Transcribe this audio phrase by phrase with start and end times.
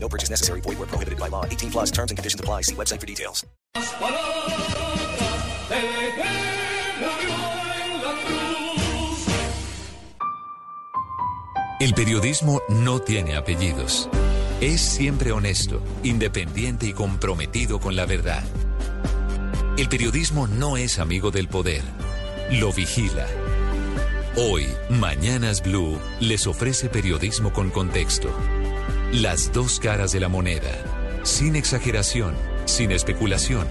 [0.00, 0.62] No purchase necessary.
[0.62, 1.44] Void where prohibited by law.
[1.44, 2.62] 18 plus terms and conditions apply.
[2.62, 3.44] See website for details.
[11.80, 14.08] El periodismo no tiene apellidos.
[14.60, 18.42] Es siempre honesto, independiente y comprometido con la verdad.
[19.76, 21.82] El periodismo no es amigo del poder,
[22.50, 23.28] lo vigila.
[24.34, 28.28] Hoy, Mañanas Blue les ofrece periodismo con contexto.
[29.12, 30.70] Las dos caras de la moneda,
[31.22, 32.34] sin exageración,
[32.66, 33.66] sin especulación.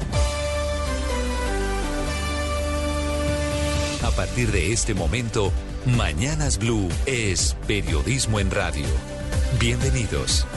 [4.03, 5.53] A partir de este momento,
[5.85, 8.87] Mañanas Blue es periodismo en radio.
[9.59, 10.47] Bienvenidos.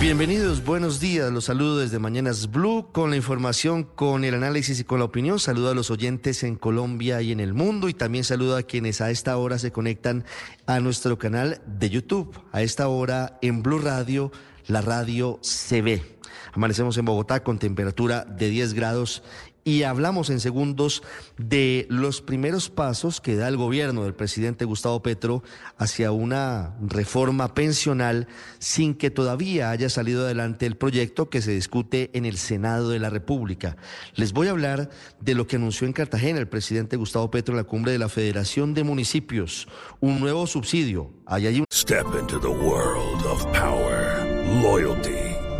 [0.00, 1.32] Bienvenidos, buenos días.
[1.32, 5.40] Los saludo desde Mañanas Blue con la información, con el análisis y con la opinión.
[5.40, 9.00] Saludo a los oyentes en Colombia y en el mundo y también saludo a quienes
[9.00, 10.24] a esta hora se conectan
[10.66, 12.40] a nuestro canal de YouTube.
[12.52, 14.30] A esta hora en Blue Radio,
[14.68, 16.18] la radio se ve.
[16.52, 19.24] Amanecemos en Bogotá con temperatura de 10 grados
[19.68, 21.02] y hablamos en segundos
[21.36, 25.42] de los primeros pasos que da el gobierno del presidente Gustavo Petro
[25.76, 32.08] hacia una reforma pensional sin que todavía haya salido adelante el proyecto que se discute
[32.14, 33.76] en el Senado de la República.
[34.14, 34.88] Les voy a hablar
[35.20, 38.08] de lo que anunció en Cartagena el presidente Gustavo Petro en la cumbre de la
[38.08, 39.68] Federación de Municipios,
[40.00, 41.10] un nuevo subsidio.
[41.26, 41.66] Hay un...
[41.70, 44.24] Step into the world of power,
[44.62, 45.27] loyalty.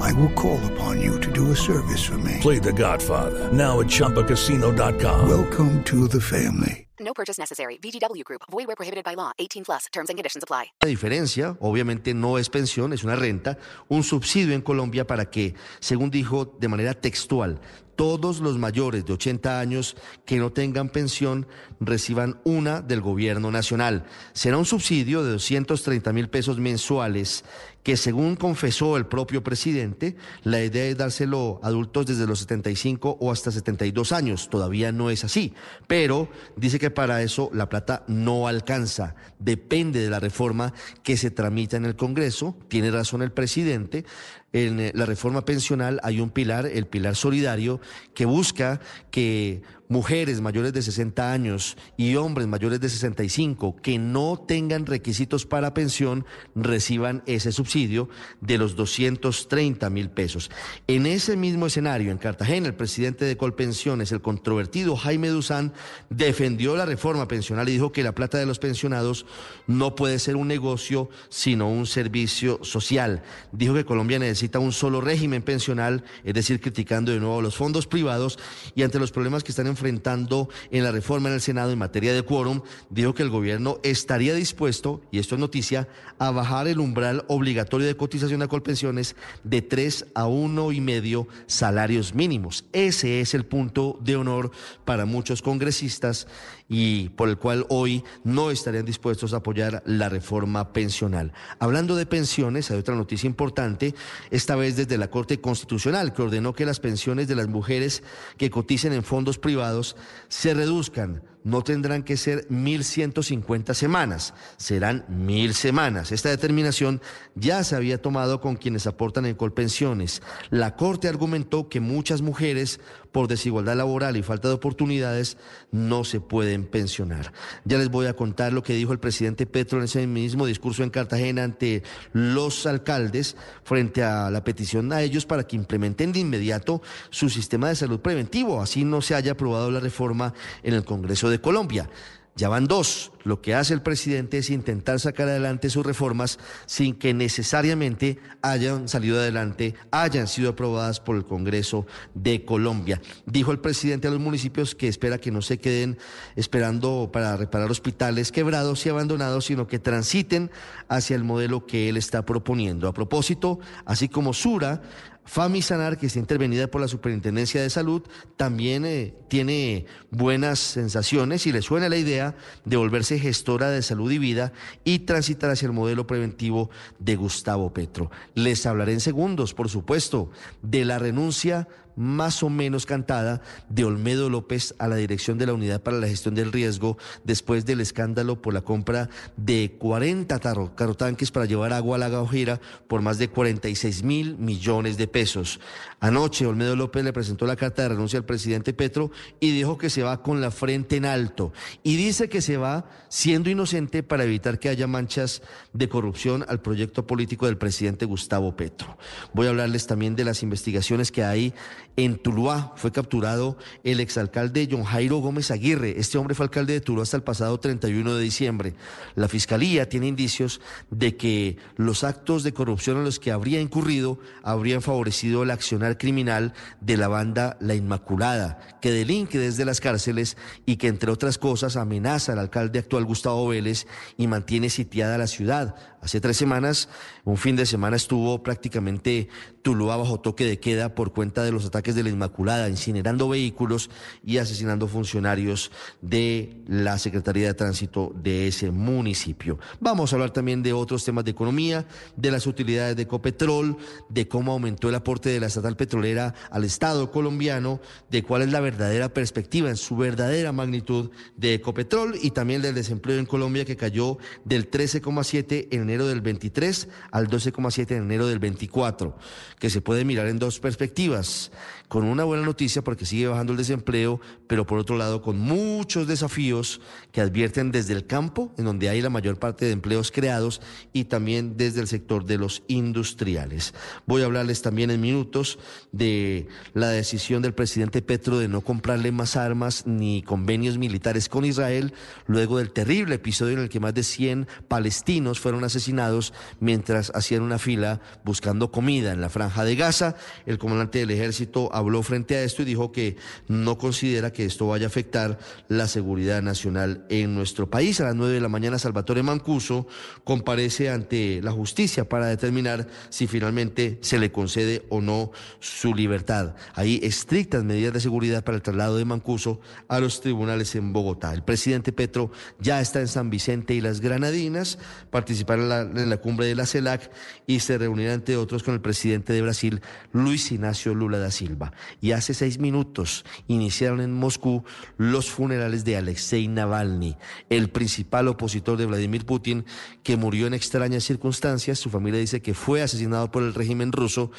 [0.00, 2.38] I will call upon you to do a service for me.
[2.40, 5.28] Play The Godfather now at ChumbaCasino.com.
[5.28, 6.86] Welcome to the family.
[6.98, 7.78] No purchase necessary.
[7.78, 8.42] VGW Group.
[8.50, 9.32] Void where prohibited by law.
[9.38, 9.86] 18 plus.
[9.92, 10.72] Terms and conditions apply.
[10.82, 13.58] La diferencia, obviamente, no es pensión, es una renta,
[13.88, 17.60] un subsidio en Colombia para que, según dijo de manera textual,
[17.96, 21.46] todos los mayores de 80 años que no tengan pensión
[21.80, 24.04] reciban una del gobierno nacional.
[24.32, 27.44] Será un subsidio de 230 mil pesos mensuales
[27.86, 33.16] que según confesó el propio presidente, la idea es dárselo a adultos desde los 75
[33.20, 34.50] o hasta 72 años.
[34.50, 35.54] Todavía no es así,
[35.86, 39.14] pero dice que para eso la plata no alcanza.
[39.38, 40.74] Depende de la reforma
[41.04, 42.56] que se tramita en el Congreso.
[42.66, 44.04] Tiene razón el presidente.
[44.52, 47.80] En eh, la reforma pensional hay un pilar, el pilar solidario,
[48.14, 48.80] que busca
[49.12, 55.46] que mujeres mayores de 60 años y hombres mayores de 65 que no tengan requisitos
[55.46, 56.24] para pensión
[56.54, 58.08] reciban ese subsidio
[58.40, 60.50] de los 230 mil pesos.
[60.86, 65.72] En ese mismo escenario, en Cartagena, el presidente de Colpensiones, el controvertido Jaime Duzán,
[66.10, 69.26] defendió la reforma pensional y dijo que la plata de los pensionados
[69.66, 73.22] no puede ser un negocio, sino un servicio social.
[73.52, 77.86] Dijo que Colombia necesita un solo régimen pensional, es decir, criticando de nuevo los fondos
[77.86, 78.38] privados
[78.74, 82.14] y ante los problemas que están enfrentando en la reforma en el Senado en materia
[82.14, 85.86] de quórum, dijo que el gobierno estaría dispuesto, y esto es noticia,
[86.18, 91.28] a bajar el umbral obligatorio de cotización a Colpensiones de tres a uno y medio
[91.46, 92.64] salarios mínimos.
[92.72, 94.50] Ese es el punto de honor
[94.86, 96.26] para muchos congresistas
[96.68, 101.32] y por el cual hoy no estarían dispuestos a apoyar la reforma pensional.
[101.58, 103.94] Hablando de pensiones, hay otra noticia importante,
[104.30, 108.02] esta vez desde la Corte Constitucional, que ordenó que las pensiones de las mujeres
[108.36, 109.96] que coticen en fondos privados
[110.28, 116.10] se reduzcan no tendrán que ser 1.150 semanas, serán mil semanas.
[116.10, 117.00] Esta determinación
[117.36, 120.22] ya se había tomado con quienes aportan en Colpensiones.
[120.50, 122.80] La Corte argumentó que muchas mujeres,
[123.16, 125.38] por desigualdad laboral y falta de oportunidades,
[125.72, 127.32] no se pueden pensionar.
[127.64, 130.82] Ya les voy a contar lo que dijo el presidente Petro en ese mismo discurso
[130.82, 131.82] en Cartagena ante
[132.12, 133.34] los alcaldes
[133.64, 138.00] frente a la petición a ellos para que implementen de inmediato su sistema de salud
[138.00, 141.88] preventivo, así no se haya aprobado la reforma en el Congreso de Colombia.
[142.36, 143.12] Ya van dos.
[143.24, 148.88] Lo que hace el presidente es intentar sacar adelante sus reformas sin que necesariamente hayan
[148.88, 153.00] salido adelante, hayan sido aprobadas por el Congreso de Colombia.
[153.24, 155.96] Dijo el presidente a los municipios que espera que no se queden
[156.36, 160.50] esperando para reparar hospitales quebrados y abandonados, sino que transiten
[160.88, 162.86] hacia el modelo que él está proponiendo.
[162.86, 164.82] A propósito, así como Sura,
[165.26, 168.02] Famisanar, que está intervenida por la Superintendencia de Salud,
[168.36, 174.10] también eh, tiene buenas sensaciones y le suena la idea de volverse gestora de salud
[174.10, 174.52] y vida
[174.84, 176.70] y transitar hacia el modelo preventivo
[177.00, 178.10] de Gustavo Petro.
[178.34, 180.30] Les hablaré en segundos, por supuesto,
[180.62, 185.54] de la renuncia más o menos cantada de Olmedo López a la dirección de la
[185.54, 190.38] Unidad para la Gestión del Riesgo después del escándalo por la compra de 40
[190.74, 195.60] carotanques para llevar agua a la Gaujira por más de 46 mil millones de pesos.
[196.00, 199.10] Anoche Olmedo López le presentó la carta de renuncia al presidente Petro
[199.40, 201.52] y dijo que se va con la frente en alto
[201.82, 206.60] y dice que se va siendo inocente para evitar que haya manchas de corrupción al
[206.60, 208.98] proyecto político del presidente Gustavo Petro.
[209.32, 211.54] Voy a hablarles también de las investigaciones que hay
[211.96, 215.98] en Tuluá fue capturado el exalcalde John Jairo Gómez Aguirre.
[215.98, 218.74] Este hombre fue alcalde de Tuluá hasta el pasado 31 de diciembre.
[219.14, 220.60] La fiscalía tiene indicios
[220.90, 225.96] de que los actos de corrupción en los que habría incurrido habrían favorecido el accionar
[225.98, 231.38] criminal de la banda La Inmaculada, que delinque desde las cárceles y que, entre otras
[231.38, 235.74] cosas, amenaza al alcalde actual Gustavo Vélez y mantiene sitiada la ciudad.
[236.06, 236.88] Hace tres semanas,
[237.24, 239.28] un fin de semana estuvo prácticamente
[239.62, 243.90] Tuluá bajo toque de queda por cuenta de los ataques de la Inmaculada, incinerando vehículos
[244.24, 249.58] y asesinando funcionarios de la Secretaría de Tránsito de ese municipio.
[249.80, 253.76] Vamos a hablar también de otros temas de economía, de las utilidades de Ecopetrol,
[254.08, 258.52] de cómo aumentó el aporte de la estatal petrolera al Estado colombiano, de cuál es
[258.52, 263.64] la verdadera perspectiva en su verdadera magnitud de Ecopetrol y también del desempleo en Colombia
[263.64, 269.16] que cayó del 13,7 en enero del 23 al 12,7 en enero del 24
[269.58, 271.52] que se puede mirar en dos perspectivas
[271.88, 276.06] con una buena noticia porque sigue bajando el desempleo, pero por otro lado con muchos
[276.06, 276.80] desafíos
[277.12, 280.60] que advierten desde el campo, en donde hay la mayor parte de empleos creados,
[280.92, 283.74] y también desde el sector de los industriales.
[284.06, 285.58] Voy a hablarles también en minutos
[285.92, 291.44] de la decisión del presidente Petro de no comprarle más armas ni convenios militares con
[291.44, 291.94] Israel,
[292.26, 297.42] luego del terrible episodio en el que más de 100 palestinos fueron asesinados mientras hacían
[297.42, 300.16] una fila buscando comida en la franja de Gaza.
[300.46, 303.16] El comandante del ejército habló frente a esto y dijo que
[303.48, 308.00] no considera que esto vaya a afectar la seguridad nacional en nuestro país.
[308.00, 309.86] A las nueve de la mañana, Salvatore Mancuso
[310.24, 316.54] comparece ante la justicia para determinar si finalmente se le concede o no su libertad.
[316.74, 321.34] Hay estrictas medidas de seguridad para el traslado de Mancuso a los tribunales en Bogotá.
[321.34, 324.78] El presidente Petro ya está en San Vicente y las Granadinas,
[325.10, 327.10] participará en la, en la cumbre de la CELAC
[327.46, 329.82] y se reunirá, entre otros, con el presidente de Brasil,
[330.12, 331.65] Luis Ignacio Lula da Silva
[332.00, 334.64] y hace seis minutos iniciaron en Moscú
[334.96, 337.16] los funerales de Alexei Navalny,
[337.50, 339.64] el principal opositor de Vladimir Putin,
[340.02, 341.78] que murió en extrañas circunstancias.
[341.78, 344.30] Su familia dice que fue asesinado por el régimen ruso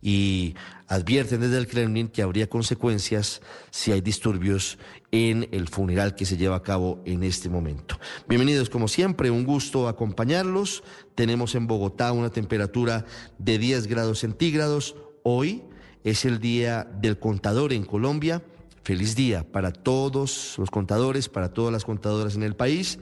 [0.00, 0.54] y
[0.86, 4.78] advierten desde el Kremlin que habría consecuencias si hay disturbios
[5.10, 7.98] en el funeral que se lleva a cabo en este momento.
[8.28, 10.84] Bienvenidos como siempre, un gusto acompañarlos.
[11.14, 13.04] Tenemos en Bogotá una temperatura
[13.38, 14.96] de 10 grados centígrados.
[15.24, 15.64] Hoy
[16.08, 18.42] es el Día del Contador en Colombia.
[18.82, 22.98] Feliz día para todos los contadores, para todas las contadoras en el país.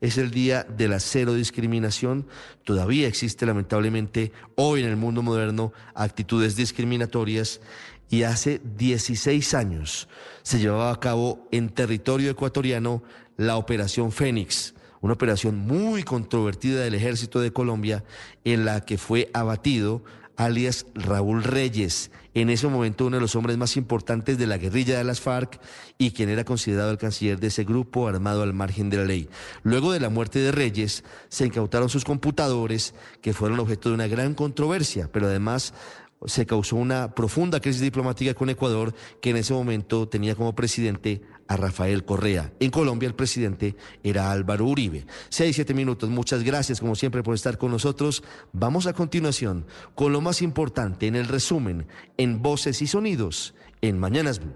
[0.00, 2.26] Es el día de la cero discriminación.
[2.64, 7.60] Todavía existe lamentablemente hoy en el mundo moderno actitudes discriminatorias
[8.08, 10.08] y hace 16 años
[10.42, 13.02] se llevaba a cabo en territorio ecuatoriano
[13.36, 18.04] la Operación Fénix, una operación muy controvertida del ejército de Colombia
[18.44, 20.02] en la que fue abatido
[20.36, 24.98] alias Raúl Reyes, en ese momento uno de los hombres más importantes de la guerrilla
[24.98, 25.58] de las FARC
[25.96, 29.30] y quien era considerado el canciller de ese grupo armado al margen de la ley.
[29.62, 34.06] Luego de la muerte de Reyes, se incautaron sus computadores, que fueron objeto de una
[34.06, 35.72] gran controversia, pero además
[36.24, 41.22] se causó una profunda crisis diplomática con Ecuador, que en ese momento tenía como presidente
[41.48, 42.52] a Rafael Correa.
[42.58, 45.06] En Colombia el presidente era Álvaro Uribe.
[45.28, 46.10] Seis, siete minutos.
[46.10, 48.24] Muchas gracias como siempre por estar con nosotros.
[48.52, 53.98] Vamos a continuación con lo más importante en el resumen, en voces y sonidos, en
[53.98, 54.54] Mañanas Blue.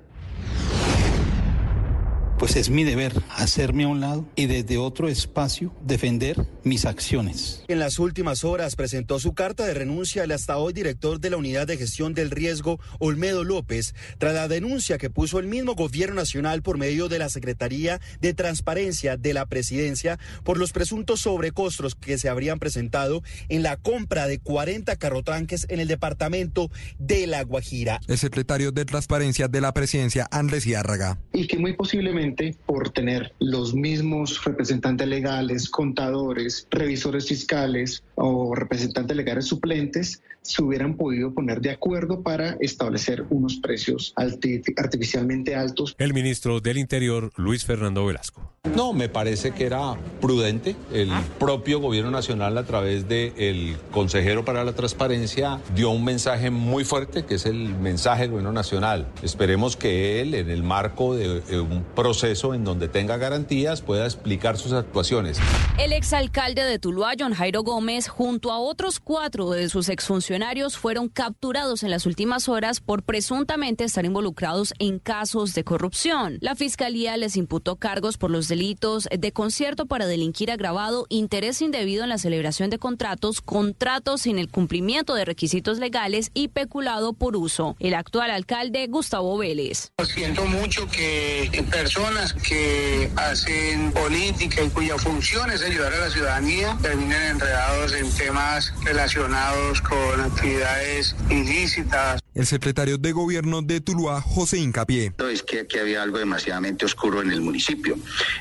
[2.41, 7.63] Pues es mi deber hacerme a un lado y desde otro espacio defender mis acciones.
[7.69, 11.37] En las últimas horas presentó su carta de renuncia el hasta hoy director de la
[11.37, 16.15] Unidad de Gestión del Riesgo, Olmedo López, tras la denuncia que puso el mismo Gobierno
[16.15, 21.95] Nacional por medio de la Secretaría de Transparencia de la Presidencia por los presuntos sobrecostos
[21.95, 27.45] que se habrían presentado en la compra de 40 carrotanques en el departamento de La
[27.45, 28.01] Guajira.
[28.09, 31.19] El secretario de Transparencia de la Presidencia, Andrés Iárraga.
[31.35, 32.30] Y que muy posiblemente
[32.67, 40.97] por tener los mismos representantes legales, contadores, revisores fiscales o representantes legales suplentes, se hubieran
[40.97, 45.95] podido poner de acuerdo para establecer unos precios artificialmente altos.
[45.99, 48.51] El ministro del Interior, Luis Fernando Velasco.
[48.75, 50.77] No, me parece que era prudente.
[50.93, 56.85] El propio Gobierno Nacional, a través del consejero para la transparencia, dio un mensaje muy
[56.85, 59.09] fuerte, que es el mensaje del Gobierno Nacional.
[59.23, 64.59] Esperemos que él, en el marco de un proceso en donde tenga garantías, pueda explicar
[64.59, 65.39] sus actuaciones.
[65.79, 71.09] El exalcalde de Tuluá, John Jairo Gómez, junto a otros cuatro de sus exfuncionarios, fueron
[71.09, 76.37] capturados en las últimas horas por presuntamente estar involucrados en casos de corrupción.
[76.43, 82.03] La fiscalía les imputó cargos por los delitos de concierto para delinquir agravado, interés indebido
[82.03, 87.35] en la celebración de contratos, contratos sin el cumplimiento de requisitos legales y peculado por
[87.37, 87.77] uso.
[87.79, 89.93] El actual alcalde, Gustavo Vélez.
[90.05, 92.00] Siento mucho que personas
[92.43, 98.73] que hacen política y cuya función es ayudar a la ciudadanía terminen enredados en temas
[98.85, 102.21] relacionados con actividades ilícitas.
[102.35, 105.13] El secretario de Gobierno de Tuluá, José Incapié.
[105.31, 107.97] Es que aquí había algo demasiadamente oscuro en el municipio.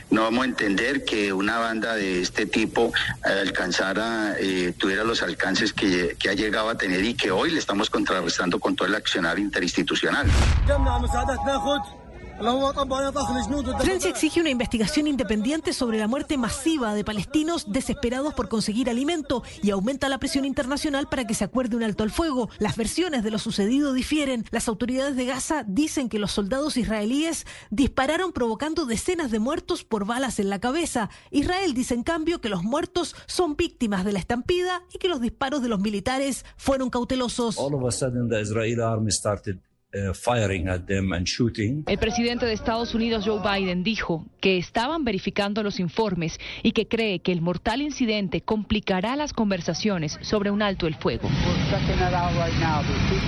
[0.09, 5.73] No vamos a entender que una banda de este tipo alcanzara, eh, tuviera los alcances
[5.73, 8.95] que, que ha llegado a tener y que hoy le estamos contrarrestando con todo el
[8.95, 10.27] accionar interinstitucional.
[12.39, 19.43] Francia exige una investigación independiente sobre la muerte masiva de palestinos desesperados por conseguir alimento
[19.61, 22.49] y aumenta la presión internacional para que se acuerde un alto al fuego.
[22.59, 24.45] Las versiones de lo sucedido difieren.
[24.51, 30.05] Las autoridades de Gaza dicen que los soldados israelíes dispararon provocando decenas de muertos por
[30.05, 31.09] balas en la cabeza.
[31.31, 35.19] Israel dice en cambio que los muertos son víctimas de la estampida y que los
[35.19, 37.57] disparos de los militares fueron cautelosos.
[37.57, 37.69] Uh,
[41.87, 46.87] El presidente de Estados Unidos, Joe Biden, dijo que estaban verificando los informes y que
[46.87, 51.29] cree que el mortal incidente complicará las conversaciones sobre un alto el fuego.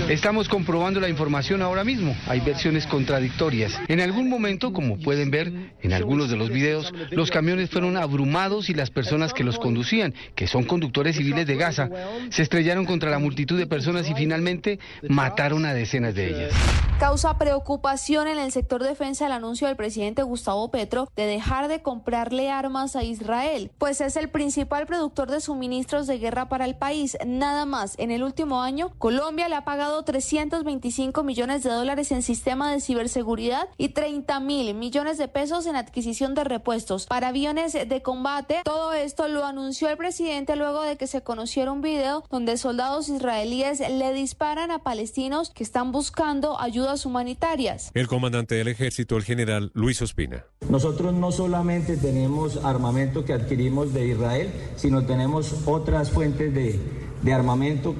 [0.09, 2.15] Estamos comprobando la información ahora mismo.
[2.27, 3.79] Hay versiones contradictorias.
[3.87, 5.51] En algún momento, como pueden ver
[5.81, 10.13] en algunos de los videos, los camiones fueron abrumados y las personas que los conducían,
[10.35, 11.89] que son conductores civiles de Gaza,
[12.29, 16.53] se estrellaron contra la multitud de personas y finalmente mataron a decenas de ellas.
[16.99, 21.81] Causa preocupación en el sector defensa el anuncio del presidente Gustavo Petro de dejar de
[21.81, 26.75] comprarle armas a Israel, pues es el principal productor de suministros de guerra para el
[26.75, 27.17] país.
[27.25, 32.21] Nada más, en el último año, Colombia le ha pagado 325 millones de dólares en
[32.21, 37.73] sistema de ciberseguridad y 30 mil millones de pesos en adquisición de repuestos para aviones
[37.73, 38.61] de combate.
[38.63, 43.09] Todo esto lo anunció el presidente luego de que se conociera un video donde soldados
[43.09, 47.91] israelíes le disparan a palestinos que están buscando ayudas humanitarias.
[47.93, 50.45] El comandante del ejército, el general Luis Ospina.
[50.69, 56.79] Nosotros no solamente tenemos armamento que adquirimos de Israel, sino tenemos otras fuentes de,
[57.21, 57.95] de armamento.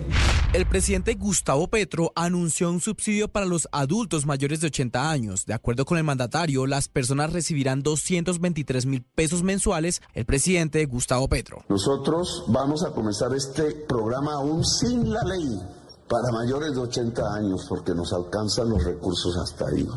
[0.53, 5.45] El presidente Gustavo Petro anunció un subsidio para los adultos mayores de 80 años.
[5.45, 10.01] De acuerdo con el mandatario, las personas recibirán 223 mil pesos mensuales.
[10.13, 11.63] El presidente Gustavo Petro.
[11.69, 15.57] Nosotros vamos a comenzar este programa aún sin la ley
[16.09, 19.87] para mayores de 80 años, porque nos alcanzan los recursos hasta ahí.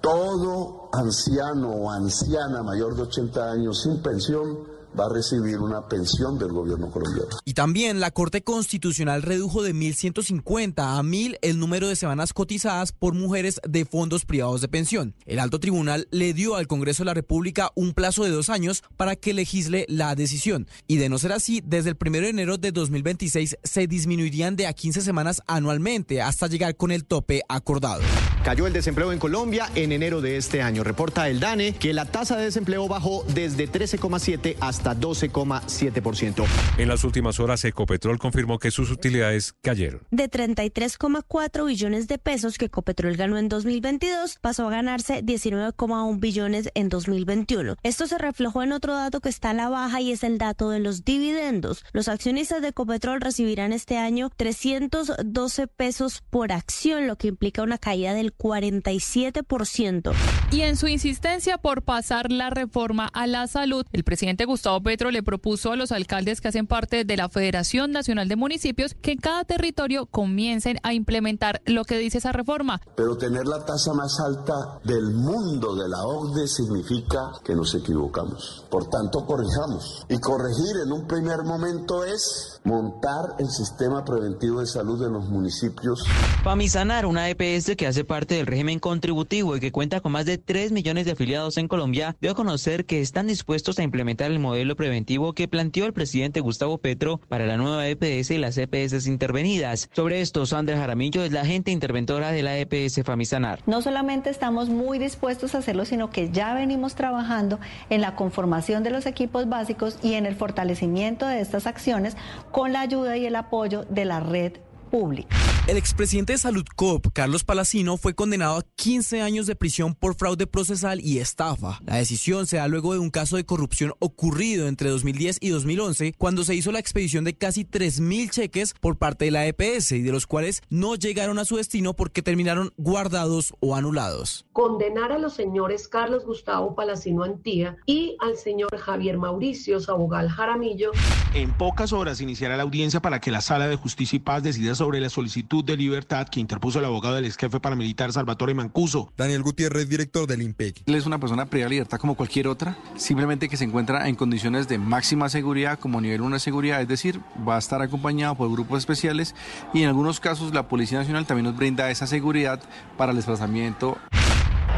[0.00, 6.38] Todo anciano o anciana mayor de 80 años sin pensión va a recibir una pensión
[6.38, 7.28] del gobierno colombiano.
[7.44, 12.92] Y también la Corte Constitucional redujo de 1.150 a 1.000 el número de semanas cotizadas
[12.92, 15.14] por mujeres de fondos privados de pensión.
[15.26, 18.82] El alto tribunal le dio al Congreso de la República un plazo de dos años
[18.96, 20.66] para que legisle la decisión.
[20.86, 24.66] Y de no ser así, desde el 1 de enero de 2026 se disminuirían de
[24.66, 28.02] a 15 semanas anualmente hasta llegar con el tope acordado.
[28.44, 30.84] Cayó el desempleo en Colombia en enero de este año.
[30.84, 36.46] Reporta el DANE que la tasa de desempleo bajó desde 13,7 hasta 12,7%.
[36.78, 40.02] En las últimas horas, Ecopetrol confirmó que sus utilidades cayeron.
[40.10, 46.70] De 33,4 billones de pesos que Ecopetrol ganó en 2022, pasó a ganarse 19,1 billones
[46.74, 47.76] en 2021.
[47.82, 50.70] Esto se reflejó en otro dato que está a la baja y es el dato
[50.70, 51.84] de los dividendos.
[51.92, 57.78] Los accionistas de Ecopetrol recibirán este año 312 pesos por acción, lo que implica una
[57.78, 60.12] caída del 47%.
[60.50, 64.84] Y en su insistencia por pasar la reforma a la salud, el presidente Gustavo Gustavo
[64.84, 68.94] Petro le propuso a los alcaldes que hacen parte de la Federación Nacional de Municipios
[69.00, 72.78] que en cada territorio comiencen a implementar lo que dice esa reforma.
[72.94, 78.66] Pero tener la tasa más alta del mundo de la OCDE significa que nos equivocamos.
[78.70, 80.04] Por tanto, corrijamos.
[80.10, 85.26] Y corregir en un primer momento es montar el sistema preventivo de salud de los
[85.30, 86.04] municipios.
[86.44, 90.36] Famisanar, una EPS que hace parte del régimen contributivo y que cuenta con más de
[90.36, 94.38] 3 millones de afiliados en Colombia, dio a conocer que están dispuestos a implementar el
[94.38, 99.06] modelo preventivo que planteó el presidente Gustavo Petro para la nueva EPS y las EPS
[99.06, 99.88] intervenidas.
[99.94, 103.60] Sobre esto, Sandra Jaramillo es la agente interventora de la EPS Famisanar.
[103.66, 107.58] No solamente estamos muy dispuestos a hacerlo, sino que ya venimos trabajando
[107.88, 112.14] en la conformación de los equipos básicos y en el fortalecimiento de estas acciones
[112.57, 114.54] con la ayuda y el apoyo de la red
[114.88, 115.36] pública.
[115.66, 120.14] El expresidente de Salud Coop, Carlos Palacino, fue condenado a 15 años de prisión por
[120.14, 121.78] fraude procesal y estafa.
[121.84, 126.14] La decisión se da luego de un caso de corrupción ocurrido entre 2010 y 2011,
[126.16, 130.02] cuando se hizo la expedición de casi 3.000 cheques por parte de la EPS y
[130.02, 134.46] de los cuales no llegaron a su destino porque terminaron guardados o anulados.
[134.52, 140.92] Condenar a los señores Carlos Gustavo Palacino Antía y al señor Javier Mauricio Sabogal Jaramillo.
[141.34, 144.74] En pocas horas iniciará la audiencia para que la Sala de Justicia y Paz decida
[144.78, 149.12] sobre la solicitud de libertad que interpuso el abogado del ex jefe paramilitar Salvatore Mancuso.
[149.16, 150.84] Daniel Gutiérrez, director del IMPEC.
[150.86, 154.14] Él es una persona privada de libertad como cualquier otra, simplemente que se encuentra en
[154.14, 158.36] condiciones de máxima seguridad como nivel 1 de seguridad, es decir, va a estar acompañado
[158.36, 159.34] por grupos especiales
[159.74, 162.60] y en algunos casos la Policía Nacional también nos brinda esa seguridad
[162.96, 163.98] para el desplazamiento.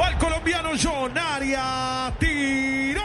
[0.01, 3.03] Va el colombiano John Arias, tiró.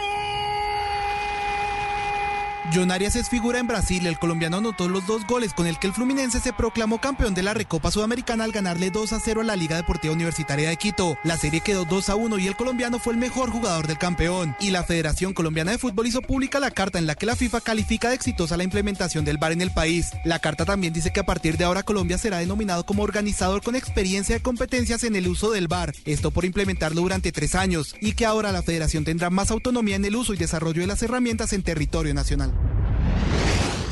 [2.73, 4.05] John es figura en Brasil.
[4.07, 7.43] El colombiano anotó los dos goles con el que el Fluminense se proclamó campeón de
[7.43, 11.17] la Recopa Sudamericana al ganarle 2 a 0 a la Liga Deportiva Universitaria de Quito.
[11.23, 14.55] La serie quedó 2 a 1 y el colombiano fue el mejor jugador del campeón.
[14.59, 17.61] Y la Federación Colombiana de Fútbol hizo pública la carta en la que la FIFA
[17.61, 20.11] califica de exitosa la implementación del VAR en el país.
[20.23, 23.75] La carta también dice que a partir de ahora Colombia será denominado como organizador con
[23.75, 25.93] experiencia de competencias en el uso del VAR.
[26.05, 27.95] Esto por implementarlo durante tres años.
[28.01, 31.03] Y que ahora la Federación tendrá más autonomía en el uso y desarrollo de las
[31.03, 32.54] herramientas en territorio nacional.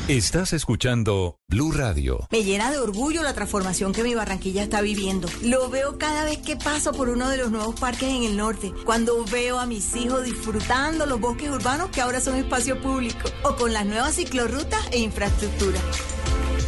[0.08, 2.28] Estás escuchando Blue Radio.
[2.30, 5.28] Me llena de orgullo la transformación que mi Barranquilla está viviendo.
[5.42, 8.70] Lo veo cada vez que paso por uno de los nuevos parques en el norte,
[8.84, 13.56] cuando veo a mis hijos disfrutando los bosques urbanos que ahora son espacio público, o
[13.56, 15.80] con las nuevas ciclorrutas e infraestructura.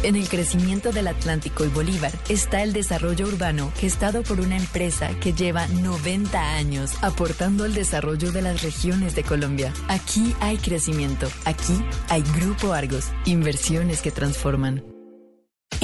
[0.03, 5.09] En el crecimiento del Atlántico y Bolívar está el desarrollo urbano gestado por una empresa
[5.19, 9.73] que lleva 90 años aportando al desarrollo de las regiones de Colombia.
[9.87, 14.96] Aquí hay crecimiento, aquí hay Grupo Argos, inversiones que transforman.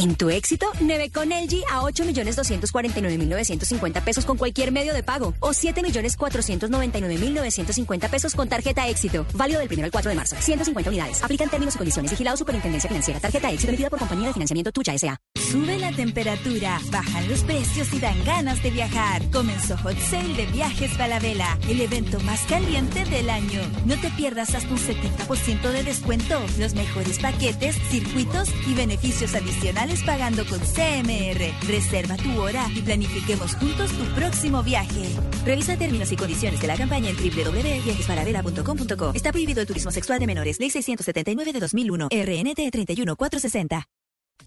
[0.03, 8.09] En tu éxito, Nevecon LG a 8.249.950 pesos con cualquier medio de pago o 7.499.950
[8.09, 9.25] pesos con tarjeta éxito.
[9.33, 10.35] Válido del 1 al 4 de marzo.
[10.37, 11.23] 150 unidades.
[11.23, 12.11] Aplican términos y condiciones.
[12.11, 13.21] Vigilado Superintendencia Financiera.
[13.21, 15.17] Tarjeta éxito emitida por compañía de financiamiento Tuya S.A.
[15.53, 19.21] Sube la temperatura, bajan los precios y dan ganas de viajar.
[19.29, 23.61] Comenzó Hot Sale de Viajes Falabella, el evento más caliente del año.
[23.85, 30.01] No te pierdas hasta un 70% de descuento, los mejores paquetes, circuitos y beneficios adicionales
[30.01, 31.53] pagando con CMR.
[31.67, 35.07] Reserva tu hora y planifiquemos juntos tu próximo viaje.
[35.45, 39.11] Revisa términos y condiciones de la campaña en www.viajesfalabella.com.co.
[39.13, 40.59] Está prohibido el turismo sexual de menores.
[40.59, 42.07] Ley 679 de 2001.
[42.07, 43.87] RNT 31460.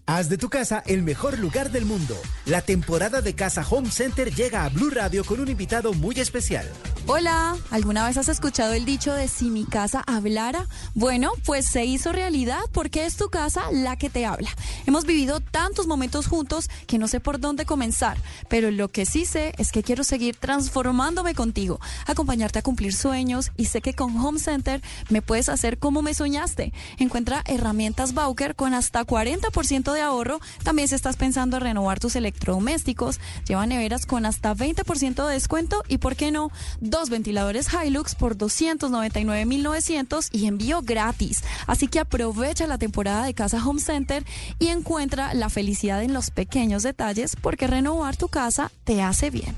[0.09, 2.15] Haz de tu casa el mejor lugar del mundo.
[2.45, 6.65] La temporada de Casa Home Center llega a Blue Radio con un invitado muy especial.
[7.09, 10.67] Hola, ¿alguna vez has escuchado el dicho de si mi casa hablara?
[10.93, 14.49] Bueno, pues se hizo realidad porque es tu casa la que te habla.
[14.85, 18.17] Hemos vivido tantos momentos juntos que no sé por dónde comenzar,
[18.49, 23.51] pero lo que sí sé es que quiero seguir transformándome contigo, acompañarte a cumplir sueños
[23.55, 26.73] y sé que con Home Center me puedes hacer como me soñaste.
[26.97, 30.39] Encuentra herramientas Bauker con hasta 40% de ahorro.
[30.63, 35.83] También si estás pensando en renovar tus electrodomésticos, lleva neveras con hasta 20% de descuento
[35.87, 36.51] y, ¿por qué no?
[36.79, 41.43] Dos ventiladores Hilux por 299.900 y envío gratis.
[41.65, 44.25] Así que aprovecha la temporada de Casa Home Center
[44.59, 49.55] y encuentra la felicidad en los pequeños detalles porque renovar tu casa te hace bien.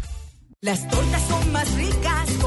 [0.61, 2.38] Las tortas son más ricas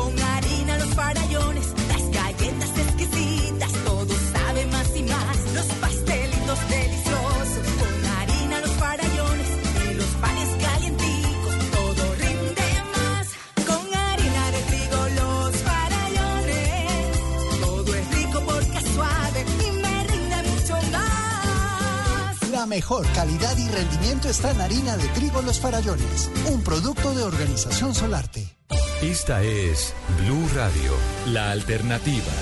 [22.62, 27.24] La mejor calidad y rendimiento está en harina de trigo Los Farallones, un producto de
[27.24, 28.56] Organización Solarte.
[29.02, 30.92] Esta es Blue Radio,
[31.26, 32.32] la alternativa.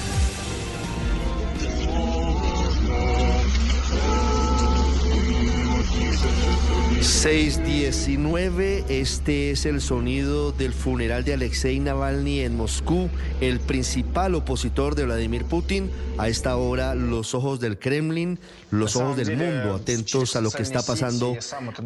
[7.02, 13.08] 619, este es el sonido del funeral de Alexei Navalny en Moscú,
[13.40, 15.90] el principal opositor de Vladimir Putin.
[16.18, 18.38] A esta hora, los ojos del Kremlin,
[18.70, 21.34] los ojos del mundo, atentos a lo que está pasando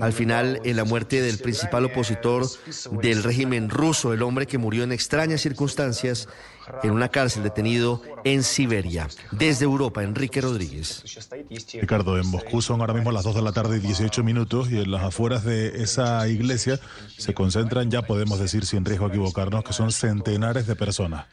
[0.01, 2.49] al final en la muerte del principal opositor
[3.01, 6.29] del régimen ruso, el hombre que murió en extrañas circunstancias
[6.83, 9.09] en una cárcel detenido en Siberia.
[9.31, 11.05] Desde Europa, Enrique Rodríguez.
[11.81, 14.79] Ricardo, en Moscú son ahora mismo las 2 de la tarde y 18 minutos y
[14.79, 16.81] en las afueras de esa iglesia
[17.17, 21.27] se concentran, ya podemos decir sin riesgo a equivocarnos, que son centenares de personas.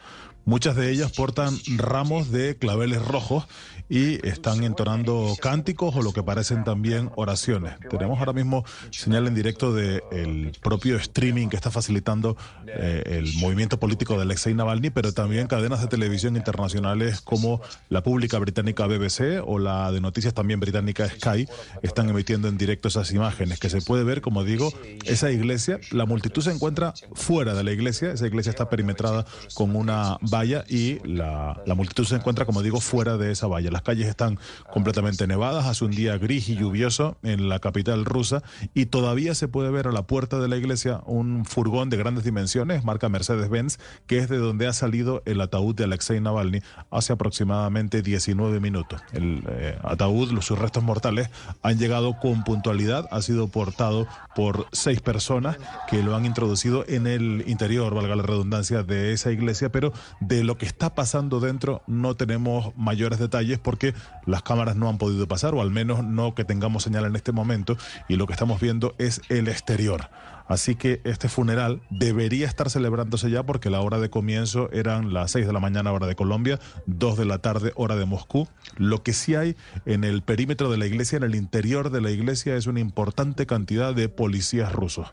[0.44, 3.46] Muchas de ellas portan ramos de claveles rojos
[3.92, 7.74] y están entonando cánticos o lo que parecen también oraciones.
[7.90, 13.82] Tenemos ahora mismo señal en directo del propio streaming que está facilitando eh, el movimiento
[13.82, 19.44] político de Alexei Navalny, pero también cadenas de televisión internacionales como la pública británica BBC
[19.46, 21.46] o la de noticias también británica Sky
[21.82, 24.72] están emitiendo en directo esas imágenes que se puede ver, como digo,
[25.04, 25.82] esa iglesia.
[25.92, 30.64] La multitud se encuentra fuera de la iglesia, esa iglesia está perimetrada con una valla
[30.70, 33.81] y la, multitud se encuentra, como digo, fuera de esa valla.
[33.82, 34.40] Calles están
[34.72, 39.48] completamente nevadas, hace un día gris y lluvioso en la capital rusa y todavía se
[39.48, 43.80] puede ver a la puerta de la iglesia un furgón de grandes dimensiones, marca Mercedes-Benz,
[44.08, 49.02] que es de donde ha salido el ataúd de Alexei Navalny hace aproximadamente 19 minutos.
[49.14, 51.30] El eh, ataúd, sus restos mortales,
[51.64, 55.58] han llegado con puntualidad, ha sido portado por seis personas
[55.90, 60.44] que lo han introducido en el interior, valga la redundancia, de esa iglesia, pero de
[60.44, 63.94] lo que está pasando dentro no tenemos mayores detalles porque
[64.26, 67.32] las cámaras no han podido pasar, o al menos no que tengamos señal en este
[67.32, 67.78] momento,
[68.10, 70.10] y lo que estamos viendo es el exterior.
[70.52, 75.32] Así que este funeral debería estar celebrándose ya porque la hora de comienzo eran las
[75.32, 78.50] 6 de la mañana hora de Colombia, 2 de la tarde hora de Moscú.
[78.76, 82.12] Lo que sí hay en el perímetro de la iglesia, en el interior de la
[82.12, 85.08] iglesia, es una importante cantidad de policías rusos.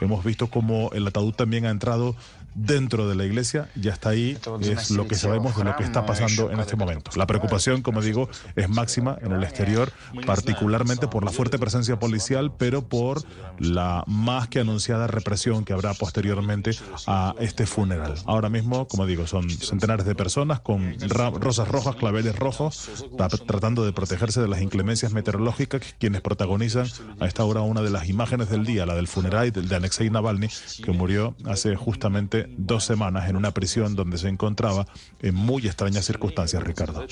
[0.00, 2.14] Hemos visto como el ataúd también ha entrado
[2.54, 6.06] dentro de la iglesia, ya está ahí, es lo que sabemos de lo que está
[6.06, 7.10] pasando en este momento.
[7.16, 9.92] La preocupación, como digo, es máxima en el exterior,
[10.24, 13.22] particularmente por la fuerte presencia policial, pero por
[13.58, 16.72] la más que anunciada represión que habrá posteriormente
[17.06, 18.14] a este funeral.
[18.26, 23.04] Ahora mismo, como digo, son centenares de personas con rosas rojas, claveles rojos,
[23.46, 26.86] tratando de protegerse de las inclemencias meteorológicas, quienes protagonizan
[27.20, 30.48] a esta hora una de las imágenes del día, la del funeral de Alexei Navalny,
[30.82, 34.86] que murió hace justamente dos semanas en una prisión donde se encontraba
[35.20, 37.06] en muy extrañas circunstancias, Ricardo.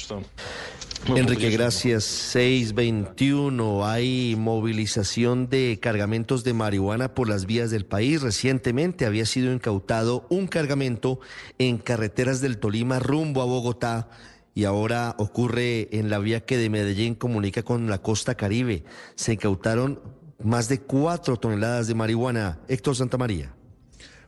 [1.06, 2.04] Enrique, gracias.
[2.04, 3.87] 621.
[3.87, 8.22] Hay movilización de cargamentos de marihuana por las vías del país.
[8.22, 11.20] Recientemente había sido incautado un cargamento
[11.59, 14.09] en carreteras del Tolima rumbo a Bogotá
[14.55, 18.85] y ahora ocurre en la vía que de Medellín comunica con la costa caribe.
[19.14, 20.01] Se incautaron
[20.42, 22.61] más de cuatro toneladas de marihuana.
[22.68, 23.55] Héctor Santamaría.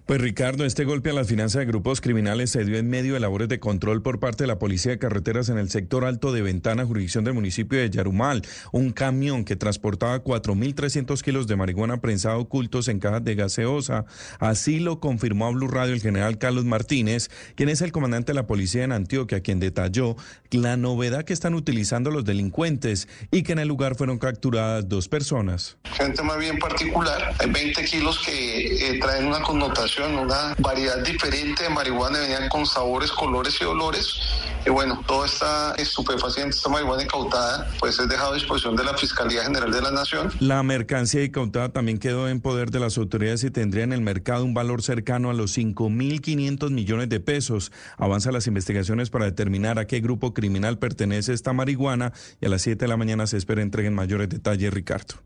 [0.07, 3.21] Pues Ricardo, este golpe a las finanzas de grupos criminales se dio en medio de
[3.21, 6.43] labores de control por parte de la Policía de Carreteras en el sector alto de
[6.43, 8.43] Ventana, jurisdicción del municipio de Yarumal.
[8.71, 14.05] Un camión que transportaba 4.300 kilos de marihuana prensada ocultos en cajas de gaseosa.
[14.41, 18.35] Así lo confirmó a Blue Radio el general Carlos Martínez, quien es el comandante de
[18.35, 20.17] la policía en Antioquia, quien detalló
[20.51, 25.09] la novedad que están utilizando los delincuentes y que en el lugar fueron capturadas dos
[25.09, 25.79] personas.
[25.95, 31.65] Gente más bien particular, hay 20 kilos que eh, traen una connotación una variedad diferente
[31.65, 34.19] de marihuana, venían con sabores, colores y olores.
[34.67, 38.95] Y bueno, toda esta estupefaciente, esta marihuana incautada, pues es dejado a disposición de la
[38.97, 40.31] Fiscalía General de la Nación.
[40.41, 44.45] La mercancía incautada también quedó en poder de las autoridades y tendría en el mercado
[44.45, 47.73] un valor cercano a los 5.500 millones de pesos.
[47.99, 52.63] Avanza las investigaciones para determinar a qué grupo criminal pertenece esta marihuana y a las
[52.63, 55.17] 7 de la mañana se espera entreguen mayores detalles, Ricardo.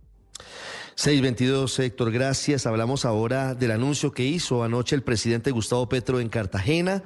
[0.99, 2.67] 622, Héctor, gracias.
[2.67, 7.05] Hablamos ahora del anuncio que hizo anoche el presidente Gustavo Petro en Cartagena.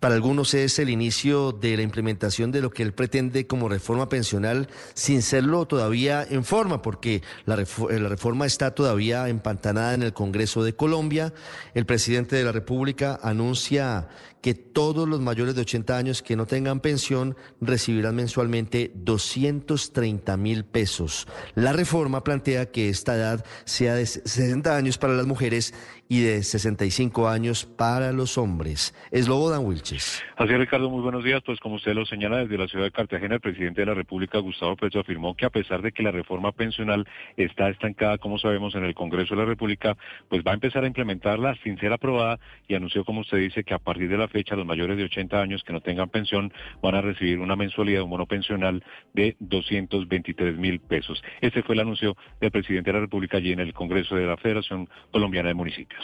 [0.00, 4.08] Para algunos es el inicio de la implementación de lo que él pretende como reforma
[4.08, 10.12] pensional sin serlo todavía en forma, porque la, la, reforma está todavía empantanada en el
[10.12, 11.32] Congreso de Colombia.
[11.74, 14.08] El presidente de la República anuncia
[14.46, 20.64] que todos los mayores de 80 años que no tengan pensión recibirán mensualmente 230 mil
[20.64, 21.26] pesos.
[21.56, 25.74] La reforma plantea que esta edad sea de 60 años para las mujeres
[26.08, 28.94] y de 65 años para los hombres.
[29.10, 30.22] Es Lobo Dan Wilches.
[30.36, 31.42] Así es, Ricardo, muy buenos días.
[31.44, 34.38] Pues como usted lo señala, desde la ciudad de Cartagena, el presidente de la República,
[34.38, 38.74] Gustavo Petro, afirmó que a pesar de que la reforma pensional está estancada, como sabemos,
[38.74, 39.96] en el Congreso de la República,
[40.28, 42.38] pues va a empezar a implementarla sin ser aprobada
[42.68, 45.40] y anunció, como usted dice, que a partir de la fecha los mayores de 80
[45.40, 50.56] años que no tengan pensión van a recibir una mensualidad, un bono pensional de 223
[50.56, 51.22] mil pesos.
[51.40, 54.36] Este fue el anuncio del presidente de la República allí en el Congreso de la
[54.36, 55.95] Federación Colombiana de Municipios.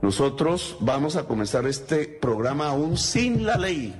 [0.00, 3.94] Nosotros vamos a comenzar este programa aún sin la ley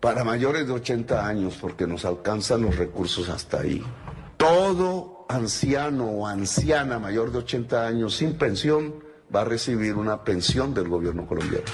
[0.00, 3.84] para mayores de 80 años porque nos alcanzan los recursos hasta ahí.
[4.36, 8.94] Todo anciano o anciana mayor de 80 años sin pensión
[9.34, 11.64] va a recibir una pensión del gobierno colombiano.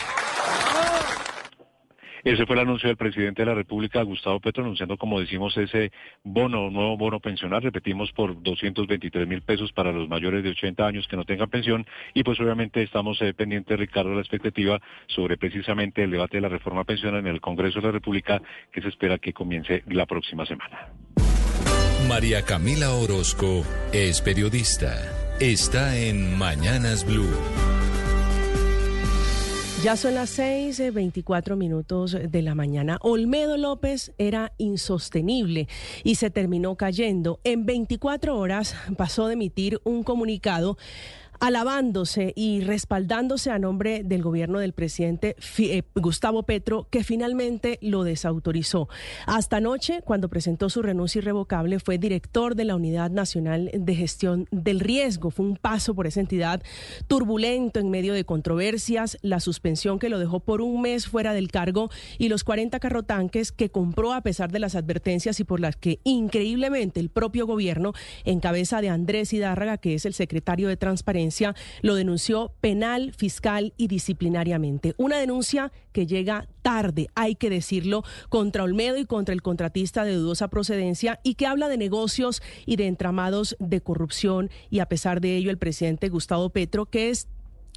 [2.29, 5.93] Ese fue el anuncio del presidente de la República, Gustavo Petro, anunciando, como decimos, ese
[6.23, 11.09] bono, nuevo bono pensional, repetimos, por 223 mil pesos para los mayores de 80 años
[11.09, 11.87] que no tengan pensión.
[12.13, 16.43] Y pues obviamente estamos eh, pendientes, Ricardo, de la expectativa sobre precisamente el debate de
[16.43, 20.05] la reforma pensional en el Congreso de la República, que se espera que comience la
[20.05, 20.93] próxima semana.
[22.11, 23.65] María Camila Orozco
[23.95, 24.99] es periodista.
[25.41, 27.33] Está en Mañanas Blue.
[29.85, 32.99] Ya son las 6, 24 minutos de la mañana.
[33.01, 35.69] Olmedo López era insostenible
[36.03, 37.39] y se terminó cayendo.
[37.45, 40.79] En 24 horas pasó de emitir un comunicado
[41.41, 48.05] alabándose y respaldándose a nombre del gobierno del presidente eh, Gustavo Petro, que finalmente lo
[48.05, 48.89] desautorizó.
[49.27, 54.47] Hasta anoche, cuando presentó su renuncia irrevocable, fue director de la Unidad Nacional de Gestión
[54.51, 55.31] del Riesgo.
[55.31, 56.63] Fue un paso por esa entidad
[57.07, 61.51] turbulento en medio de controversias, la suspensión que lo dejó por un mes fuera del
[61.51, 65.77] cargo y los 40 carrotanques que compró a pesar de las advertencias y por las
[65.77, 67.93] que increíblemente el propio gobierno,
[68.25, 71.28] en cabeza de Andrés Hidárraga, que es el secretario de Transparencia,
[71.83, 74.95] lo denunció penal, fiscal y disciplinariamente.
[74.97, 80.15] Una denuncia que llega tarde, hay que decirlo, contra Olmedo y contra el contratista de
[80.15, 85.21] dudosa procedencia y que habla de negocios y de entramados de corrupción y a pesar
[85.21, 87.29] de ello el presidente Gustavo Petro, que es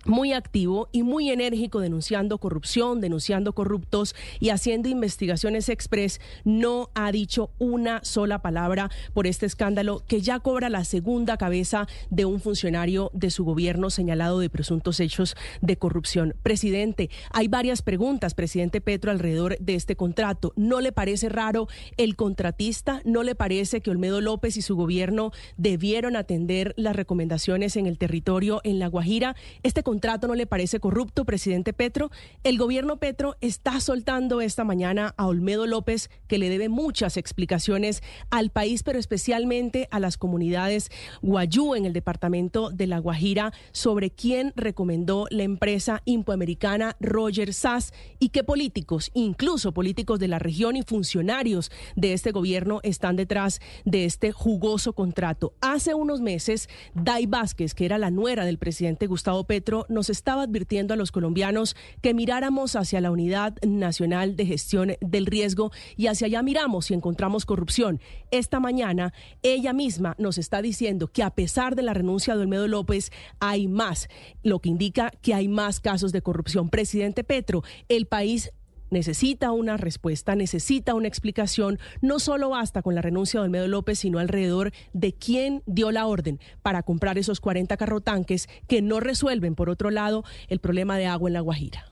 [0.05, 7.11] muy activo y muy enérgico denunciando corrupción, denunciando corruptos y haciendo investigaciones express, no ha
[7.11, 12.39] dicho una sola palabra por este escándalo que ya cobra la segunda cabeza de un
[12.39, 16.35] funcionario de su gobierno señalado de presuntos hechos de corrupción.
[16.43, 20.53] Presidente, hay varias preguntas, presidente Petro, alrededor de este contrato.
[20.55, 23.01] ¿No le parece raro el contratista?
[23.05, 27.97] ¿No le parece que Olmedo López y su gobierno debieron atender las recomendaciones en el
[27.97, 29.35] territorio en La Guajira?
[29.63, 32.11] Este contrato no le parece corrupto, presidente Petro?
[32.45, 38.01] El gobierno Petro está soltando esta mañana a Olmedo López, que le debe muchas explicaciones
[38.29, 44.11] al país, pero especialmente a las comunidades Guayú en el departamento de La Guajira, sobre
[44.11, 50.77] quién recomendó la empresa impoamericana Roger Sass y qué políticos, incluso políticos de la región
[50.77, 55.51] y funcionarios de este gobierno, están detrás de este jugoso contrato.
[55.59, 60.43] Hace unos meses, Dai Vázquez, que era la nuera del presidente Gustavo Petro, nos estaba
[60.43, 66.07] advirtiendo a los colombianos que miráramos hacia la Unidad Nacional de Gestión del Riesgo y
[66.07, 67.99] hacia allá miramos y encontramos corrupción.
[68.31, 69.13] Esta mañana
[69.43, 73.67] ella misma nos está diciendo que a pesar de la renuncia de Olmedo López hay
[73.67, 74.07] más,
[74.43, 76.69] lo que indica que hay más casos de corrupción.
[76.69, 78.51] Presidente Petro, el país
[78.91, 81.79] necesita una respuesta, necesita una explicación.
[82.01, 86.05] No solo basta con la renuncia de Olmedo López, sino alrededor de quién dio la
[86.05, 91.07] orden para comprar esos 40 carrotanques que no resuelven, por otro lado, el problema de
[91.07, 91.91] agua en La Guajira.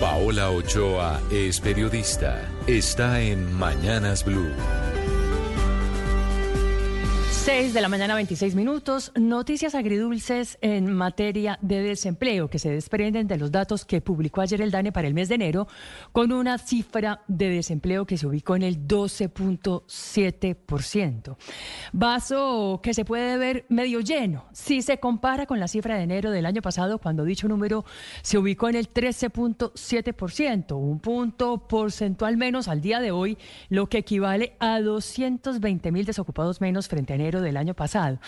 [0.00, 2.40] Paola Ochoa es periodista.
[2.66, 4.48] Está en Mañanas Blue.
[7.44, 9.12] 6 de la mañana, 26 minutos.
[9.16, 14.60] Noticias agridulces en materia de desempleo que se desprenden de los datos que publicó ayer
[14.60, 15.66] el DANE para el mes de enero,
[16.12, 21.36] con una cifra de desempleo que se ubicó en el 12.7%.
[21.94, 26.32] Vaso que se puede ver medio lleno si se compara con la cifra de enero
[26.32, 27.86] del año pasado, cuando dicho número
[28.20, 33.38] se ubicó en el 13.7%, un punto porcentual menos al día de hoy,
[33.70, 38.18] lo que equivale a 220 mil desocupados menos frente a enero del año pasado.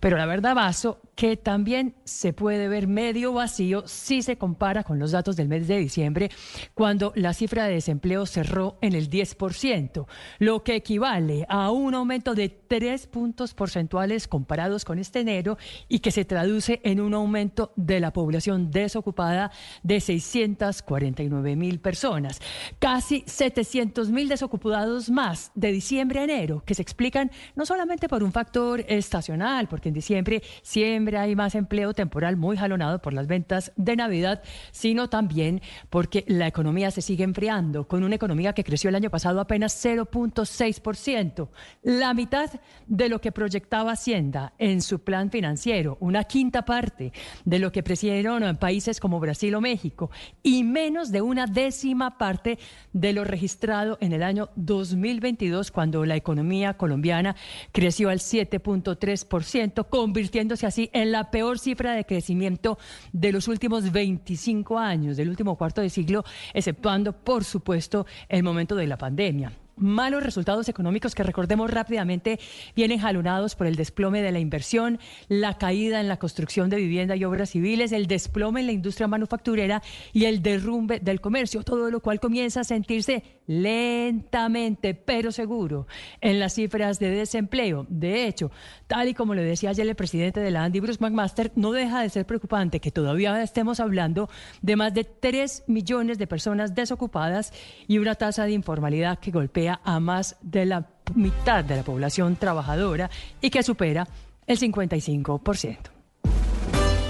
[0.00, 4.98] Pero la verdad, Vaso, que también se puede ver medio vacío si se compara con
[4.98, 6.30] los datos del mes de diciembre,
[6.72, 10.06] cuando la cifra de desempleo cerró en el 10%,
[10.38, 15.58] lo que equivale a un aumento de tres puntos porcentuales comparados con este enero
[15.88, 19.50] y que se traduce en un aumento de la población desocupada
[19.82, 22.40] de 649 mil personas.
[22.78, 28.22] Casi 700 mil desocupados más de diciembre a enero, que se explican no solamente por
[28.22, 33.26] un factor estacional, porque en diciembre siempre hay más empleo temporal muy jalonado por las
[33.26, 38.64] ventas de Navidad, sino también porque la economía se sigue enfriando, con una economía que
[38.64, 41.48] creció el año pasado apenas 0.6%,
[41.82, 42.50] la mitad
[42.86, 47.12] de lo que proyectaba Hacienda en su plan financiero, una quinta parte
[47.44, 50.10] de lo que presidieron países como Brasil o México
[50.42, 52.58] y menos de una décima parte
[52.94, 57.36] de lo registrado en el año 2022 cuando la economía colombiana
[57.72, 62.78] creció al 7.3%, convirtiéndose así en la peor cifra de crecimiento
[63.12, 68.74] de los últimos 25 años, del último cuarto de siglo, exceptuando, por supuesto, el momento
[68.76, 69.52] de la pandemia.
[69.80, 72.38] Malos resultados económicos que recordemos rápidamente
[72.76, 77.16] vienen jalonados por el desplome de la inversión, la caída en la construcción de vivienda
[77.16, 81.90] y obras civiles, el desplome en la industria manufacturera y el derrumbe del comercio, todo
[81.90, 85.86] lo cual comienza a sentirse lentamente pero seguro
[86.20, 87.86] en las cifras de desempleo.
[87.88, 88.50] De hecho,
[88.86, 92.02] tal y como le decía ayer el presidente de la Andy, Bruce McMaster, no deja
[92.02, 94.28] de ser preocupante que todavía estemos hablando
[94.62, 97.52] de más de 3 millones de personas desocupadas
[97.88, 102.36] y una tasa de informalidad que golpea a más de la mitad de la población
[102.36, 104.06] trabajadora y que supera
[104.46, 105.78] el 55%.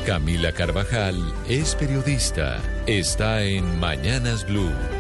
[0.06, 1.16] Camila Carvajal
[1.48, 2.58] es periodista.
[2.86, 4.99] Está en Mañanas Blue.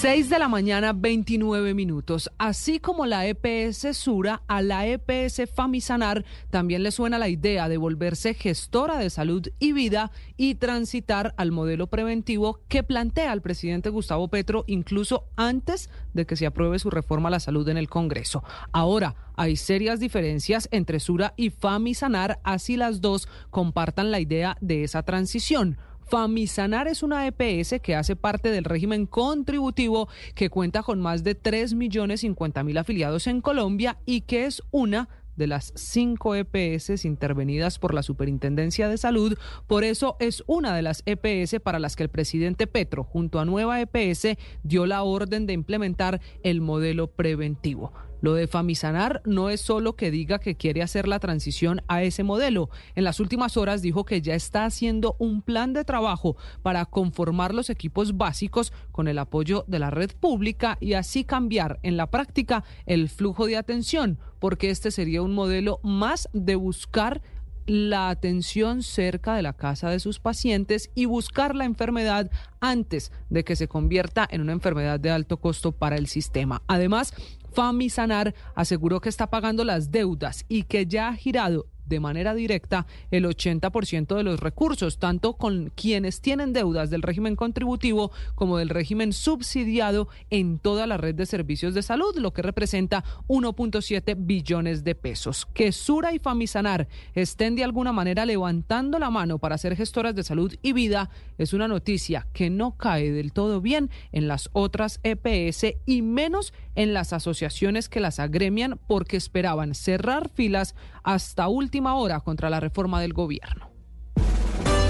[0.00, 2.30] 6 de la mañana, 29 minutos.
[2.38, 7.76] Así como la EPS Sura, a la EPS Famisanar también le suena la idea de
[7.76, 13.90] volverse gestora de salud y vida y transitar al modelo preventivo que plantea el presidente
[13.90, 17.90] Gustavo Petro incluso antes de que se apruebe su reforma a la salud en el
[17.90, 18.42] Congreso.
[18.72, 24.82] Ahora, hay serias diferencias entre Sura y Famisanar, así las dos compartan la idea de
[24.82, 25.76] esa transición.
[26.10, 31.36] Famisanar es una EPS que hace parte del régimen contributivo que cuenta con más de
[31.36, 37.04] 3 millones 50 mil afiliados en Colombia y que es una de las cinco EPS
[37.04, 39.38] intervenidas por la Superintendencia de Salud.
[39.68, 43.44] Por eso es una de las EPS para las que el presidente Petro, junto a
[43.44, 47.92] Nueva EPS, dio la orden de implementar el modelo preventivo.
[48.20, 52.22] Lo de Famisanar no es solo que diga que quiere hacer la transición a ese
[52.22, 52.70] modelo.
[52.94, 57.54] En las últimas horas dijo que ya está haciendo un plan de trabajo para conformar
[57.54, 62.10] los equipos básicos con el apoyo de la red pública y así cambiar en la
[62.10, 67.22] práctica el flujo de atención, porque este sería un modelo más de buscar
[67.66, 73.44] la atención cerca de la casa de sus pacientes y buscar la enfermedad antes de
[73.44, 76.62] que se convierta en una enfermedad de alto costo para el sistema.
[76.66, 77.14] Además,
[77.52, 82.86] Famisanar aseguró que está pagando las deudas y que ya ha girado de manera directa
[83.10, 88.70] el 80% de los recursos, tanto con quienes tienen deudas del régimen contributivo como del
[88.70, 94.84] régimen subsidiado en toda la red de servicios de salud, lo que representa 1.7 billones
[94.84, 95.46] de pesos.
[95.52, 100.22] Que Sura y Famisanar estén de alguna manera levantando la mano para ser gestoras de
[100.22, 105.00] salud y vida es una noticia que no cae del todo bien en las otras
[105.02, 111.94] EPS y menos en las asociaciones que las agremian porque esperaban cerrar filas hasta última
[111.94, 113.70] hora contra la reforma del gobierno.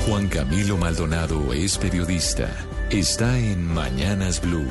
[0.07, 2.49] Juan Camilo Maldonado es periodista.
[2.90, 4.66] Está en Mañanas Blue.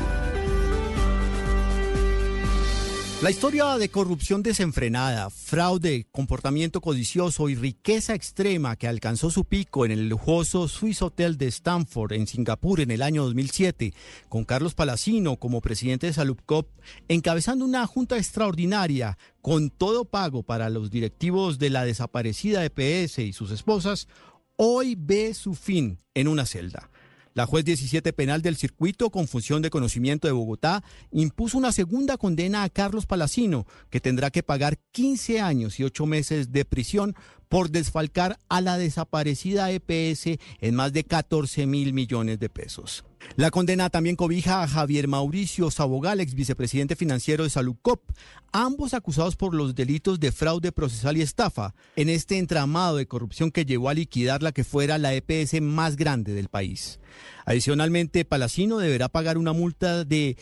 [3.22, 9.86] La historia de corrupción desenfrenada, fraude, comportamiento codicioso y riqueza extrema que alcanzó su pico
[9.86, 13.94] en el lujoso Swiss Hotel de Stanford en Singapur en el año 2007,
[14.30, 16.70] con Carlos Palacino como presidente de Salubcop,
[17.10, 23.34] encabezando una junta extraordinaria con todo pago para los directivos de la desaparecida EPS y
[23.34, 24.08] sus esposas,
[24.56, 26.89] hoy ve su fin en una celda.
[27.36, 32.18] La juez 17 penal del circuito con función de conocimiento de Bogotá impuso una segunda
[32.18, 37.16] condena a Carlos Palacino, que tendrá que pagar 15 años y 8 meses de prisión
[37.50, 43.04] por desfalcar a la desaparecida EPS en más de 14 mil millones de pesos.
[43.36, 48.02] La condena también cobija a Javier Mauricio Sabogal, ex vicepresidente financiero de Salucop,
[48.52, 53.52] ambos acusados por los delitos de fraude procesal y estafa en este entramado de corrupción
[53.52, 57.00] que llevó a liquidar la que fuera la EPS más grande del país.
[57.46, 60.38] Adicionalmente, Palacino deberá pagar una multa de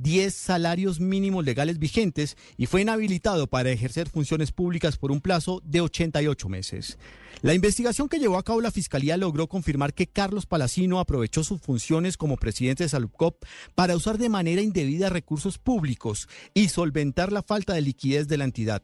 [0.00, 5.62] 1.010 salarios mínimos legales vigentes y fue inhabilitado para ejercer funciones públicas por un plazo
[5.64, 6.98] de 88 meses.
[7.42, 11.60] La investigación que llevó a cabo la Fiscalía logró confirmar que Carlos Palacino aprovechó sus
[11.60, 17.42] funciones como presidente de Saludcop para usar de manera indebida recursos públicos y solventar la
[17.42, 18.82] falta de liquidez de la entidad.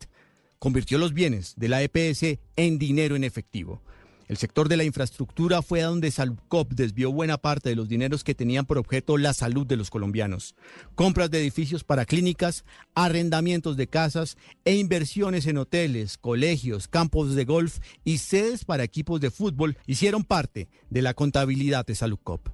[0.59, 3.83] Convirtió los bienes de la EPS en dinero en efectivo.
[4.31, 8.23] El sector de la infraestructura fue a donde Saludcop desvió buena parte de los dineros
[8.23, 10.55] que tenían por objeto la salud de los colombianos.
[10.95, 12.65] Compras de edificios para clínicas,
[12.95, 19.21] arrendamientos de casas e inversiones en hoteles, colegios, campos de golf y sedes para equipos
[19.21, 22.51] de fútbol hicieron parte de la contabilidad de Saludcop.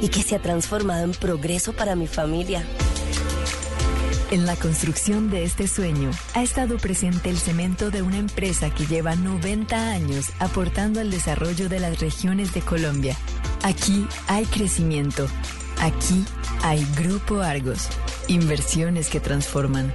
[0.00, 2.64] y que se ha transformado en progreso para mi familia.
[4.30, 8.86] En la construcción de este sueño ha estado presente el cemento de una empresa que
[8.86, 13.16] lleva 90 años aportando al desarrollo de las regiones de Colombia.
[13.62, 15.28] Aquí hay crecimiento.
[15.82, 16.24] Aquí
[16.62, 17.88] hay Grupo Argos.
[18.28, 19.92] Inversiones que transforman.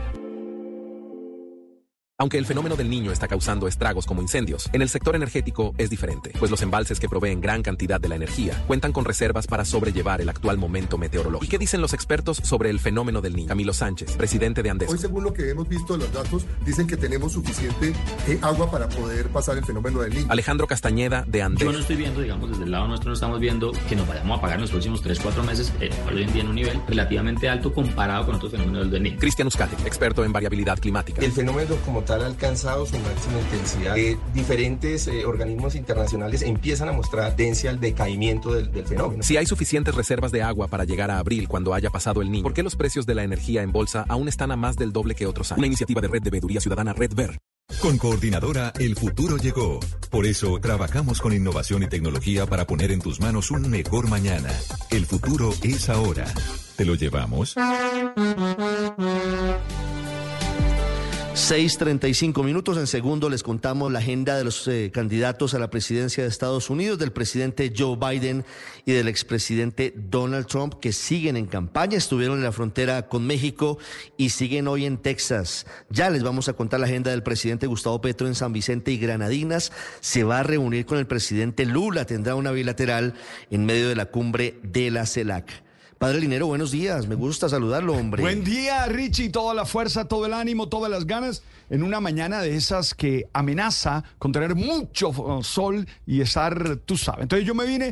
[2.20, 5.92] Aunque el fenómeno del niño está causando estragos como incendios, en el sector energético es
[5.92, 9.64] diferente, pues los embalses que proveen gran cantidad de la energía cuentan con reservas para
[9.66, 11.46] sobrellevar el actual momento meteorológico.
[11.46, 13.50] ¿Y qué dicen los expertos sobre el fenómeno del niño?
[13.50, 14.90] Camilo Sánchez, presidente de Andes.
[14.90, 17.94] Hoy, según lo que hemos visto en los datos, dicen que tenemos suficiente
[18.28, 20.26] eh, agua para poder pasar el fenómeno del niño.
[20.30, 21.64] Alejandro Castañeda, de Andes.
[21.64, 24.40] Yo no estoy viendo, digamos, desde el lado nuestro no estamos viendo que nos vayamos
[24.40, 26.82] a pagar en los próximos 3, 4 meses, eh, hoy en día en un nivel
[26.88, 29.18] relativamente alto comparado con otros fenómenos del niño.
[29.20, 31.24] Cristian Uzcate, experto en variabilidad climática.
[31.24, 33.98] El fenómeno como tal ha alcanzado su máxima intensidad.
[33.98, 39.24] Eh, diferentes eh, organismos internacionales empiezan a mostrar tendencia al decaimiento del, del, fenómeno.
[39.24, 42.44] Si hay suficientes reservas de agua para llegar a abril cuando haya pasado el niño,
[42.44, 45.16] ¿por qué los precios de la energía en bolsa aún están a más del doble
[45.16, 45.60] que otros años?
[45.60, 47.38] Una iniciativa de Red de Veeduría Ciudadana Red Ver.
[47.82, 49.80] Con Coordinadora, el futuro llegó.
[50.10, 54.50] Por eso, trabajamos con innovación y tecnología para poner en tus manos un mejor mañana.
[54.90, 56.26] El futuro es ahora.
[56.78, 57.56] ¿Te lo llevamos?
[61.38, 62.78] 6.35 minutos.
[62.78, 66.72] En segundo les contamos la agenda de los eh, candidatos a la presidencia de Estados
[66.72, 68.44] Unidos, del presidente Joe Biden
[68.86, 73.78] y del expresidente Donald Trump, que siguen en campaña, estuvieron en la frontera con México
[74.18, 75.68] y siguen hoy en Texas.
[75.92, 78.98] Ya les vamos a contar la agenda del presidente Gustavo Petro en San Vicente y
[78.98, 79.72] Granadinas.
[80.00, 83.14] Se va a reunir con el presidente Lula, tendrá una bilateral
[83.52, 85.67] en medio de la cumbre de la CELAC.
[85.98, 87.08] Padre Linero, buenos días.
[87.08, 88.22] Me gusta saludarlo, hombre.
[88.22, 89.30] Buen día, Richie.
[89.30, 93.28] Toda la fuerza, todo el ánimo, todas las ganas en una mañana de esas que
[93.34, 95.12] amenaza con tener mucho
[95.44, 97.24] sol y estar, tú sabes.
[97.24, 97.92] Entonces yo me vine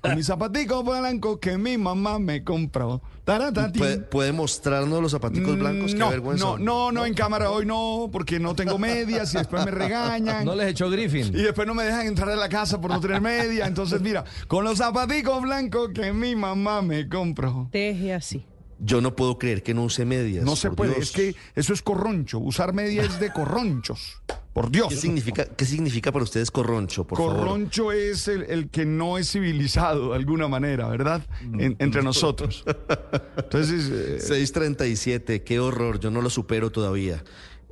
[0.00, 3.02] con mis zapaticos blancos que mi mamá me compró.
[3.24, 5.94] ¿Puede, ¿Puede, mostrarnos los zapaticos blancos?
[5.94, 6.44] No, Qué vergüenza.
[6.44, 10.44] no, no, no, en cámara hoy no, porque no tengo medias y después me regañan.
[10.44, 11.28] No les echó Griffin.
[11.28, 13.66] Y después no me dejan entrar a la casa por no tener media.
[13.66, 17.68] Entonces, mira, con los zapaticos blancos que mi mamá me compró.
[17.72, 18.44] Teje así.
[18.78, 20.44] Yo no puedo creer que no use medias.
[20.44, 21.08] No se puede, Dios.
[21.08, 22.38] es que eso es corroncho.
[22.38, 24.20] Usar medias es de corronchos.
[24.52, 24.88] Por Dios.
[24.88, 27.36] ¿Qué significa, ¿Qué significa para ustedes corroncho, por favor?
[27.38, 31.22] Corroncho es el, el que no es civilizado de alguna manera, ¿verdad?
[31.42, 32.62] En- entre nosotros.
[33.36, 37.24] Entonces, eh, 637, qué horror, yo no lo supero todavía.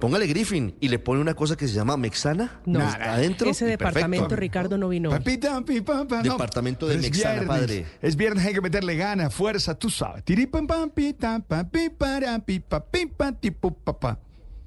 [0.02, 3.48] Póngale Griffin y le pone una cosa que se llama Mexana No, adentro.
[3.48, 4.40] ese departamento perfecto.
[4.40, 5.10] Ricardo no vino.
[5.10, 6.32] Papita, pi, pa, pa, no.
[6.32, 7.86] Departamento de Mexana, viernes, padre.
[8.02, 10.24] Es viernes, hay que meterle ganas, fuerza, tú sabes.
[10.24, 14.18] Tiripam, pam, pita, pa, pi, para, pi, pa, pi, pa.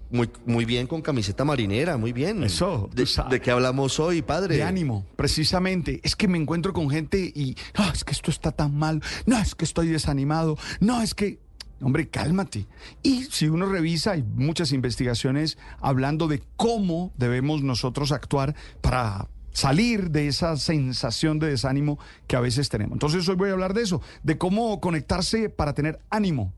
[0.10, 2.42] Muy, muy bien con camiseta marinera, muy bien.
[2.42, 4.56] Eso, ¿De, de qué hablamos hoy, padre?
[4.56, 6.00] De ánimo, precisamente.
[6.06, 9.38] Es que me encuentro con gente y, no, es que esto está tan mal, no,
[9.38, 11.40] es que estoy desanimado, no, es que,
[11.86, 12.66] hombre, cálmate.
[13.04, 20.10] Y si uno revisa, hay muchas investigaciones hablando de cómo debemos nosotros actuar para salir
[20.10, 22.96] de esa sensación de desánimo que a veces tenemos.
[22.96, 26.54] Entonces hoy voy a hablar de eso, de cómo conectarse para tener ánimo.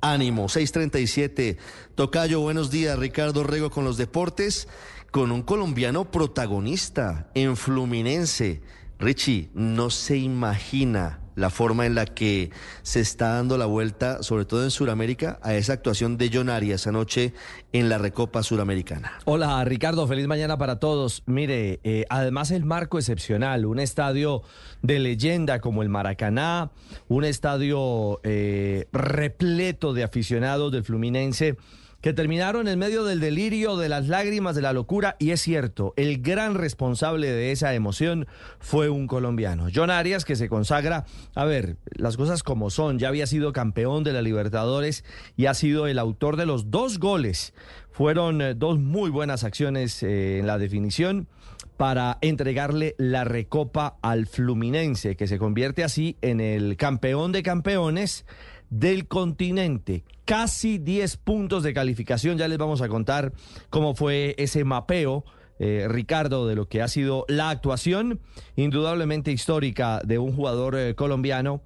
[0.00, 0.48] ánimo.
[0.48, 1.58] 637.
[1.94, 2.98] Tocayo, buenos días.
[2.98, 4.68] Ricardo Rego con los deportes,
[5.10, 8.62] con un colombiano protagonista en Fluminense.
[8.98, 12.50] Richie, no se imagina la forma en la que
[12.82, 16.86] se está dando la vuelta, sobre todo en Sudamérica, a esa actuación de John Arias
[16.86, 17.32] anoche
[17.72, 19.12] en la Recopa Suramericana.
[19.26, 21.22] Hola Ricardo, feliz mañana para todos.
[21.26, 24.42] Mire, eh, además el marco excepcional, un estadio
[24.82, 26.70] de leyenda como el Maracaná,
[27.08, 31.56] un estadio eh, repleto de aficionados del Fluminense
[32.00, 35.92] que terminaron en medio del delirio, de las lágrimas, de la locura, y es cierto,
[35.96, 38.26] el gran responsable de esa emoción
[38.60, 43.08] fue un colombiano, John Arias, que se consagra, a ver, las cosas como son, ya
[43.08, 45.04] había sido campeón de la Libertadores
[45.36, 47.54] y ha sido el autor de los dos goles.
[47.90, 51.28] Fueron eh, dos muy buenas acciones eh, en la definición
[51.76, 58.24] para entregarle la recopa al Fluminense, que se convierte así en el campeón de campeones
[58.70, 60.04] del continente.
[60.24, 62.38] Casi 10 puntos de calificación.
[62.38, 63.32] Ya les vamos a contar
[63.70, 65.24] cómo fue ese mapeo.
[65.58, 68.20] Eh, Ricardo, de lo que ha sido la actuación
[68.56, 71.62] indudablemente histórica de un jugador eh, colombiano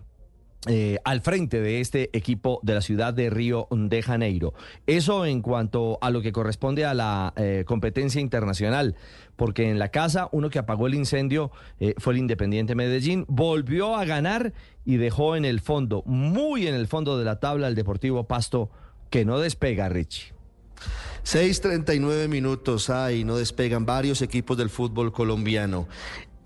[0.67, 4.53] eh, al frente de este equipo de la ciudad de Río de Janeiro.
[4.87, 8.95] Eso en cuanto a lo que corresponde a la eh, competencia internacional,
[9.37, 13.97] porque en la casa uno que apagó el incendio eh, fue el Independiente Medellín, volvió
[13.97, 14.53] a ganar
[14.85, 18.71] y dejó en el fondo, muy en el fondo de la tabla, el Deportivo Pasto,
[19.09, 20.35] que no despega, Richie.
[21.25, 25.87] 6.39 minutos hay, no despegan varios equipos del fútbol colombiano.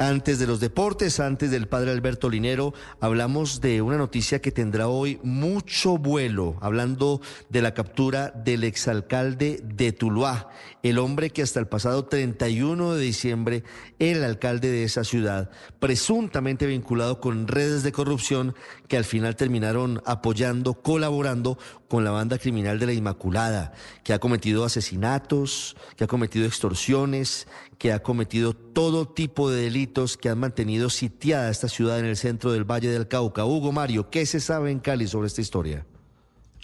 [0.04, 4.86] Antes de los deportes, antes del padre Alberto Linero, hablamos de una noticia que tendrá
[4.86, 10.50] hoy mucho vuelo, hablando de la captura del exalcalde de Tuluá,
[10.82, 13.64] el hombre que hasta el pasado 31 de diciembre
[13.98, 18.54] el alcalde de esa ciudad, presuntamente vinculado con redes de corrupción
[18.88, 21.56] que al final terminaron apoyando, colaborando
[21.88, 27.46] con la banda criminal de la Inmaculada, que ha cometido asesinatos, que ha cometido extorsiones,
[27.78, 32.16] que ha cometido todo tipo de delitos que han mantenido sitiada esta ciudad en el
[32.16, 33.44] centro del Valle del Cauca.
[33.44, 35.86] Hugo Mario, ¿qué se sabe en Cali sobre esta historia?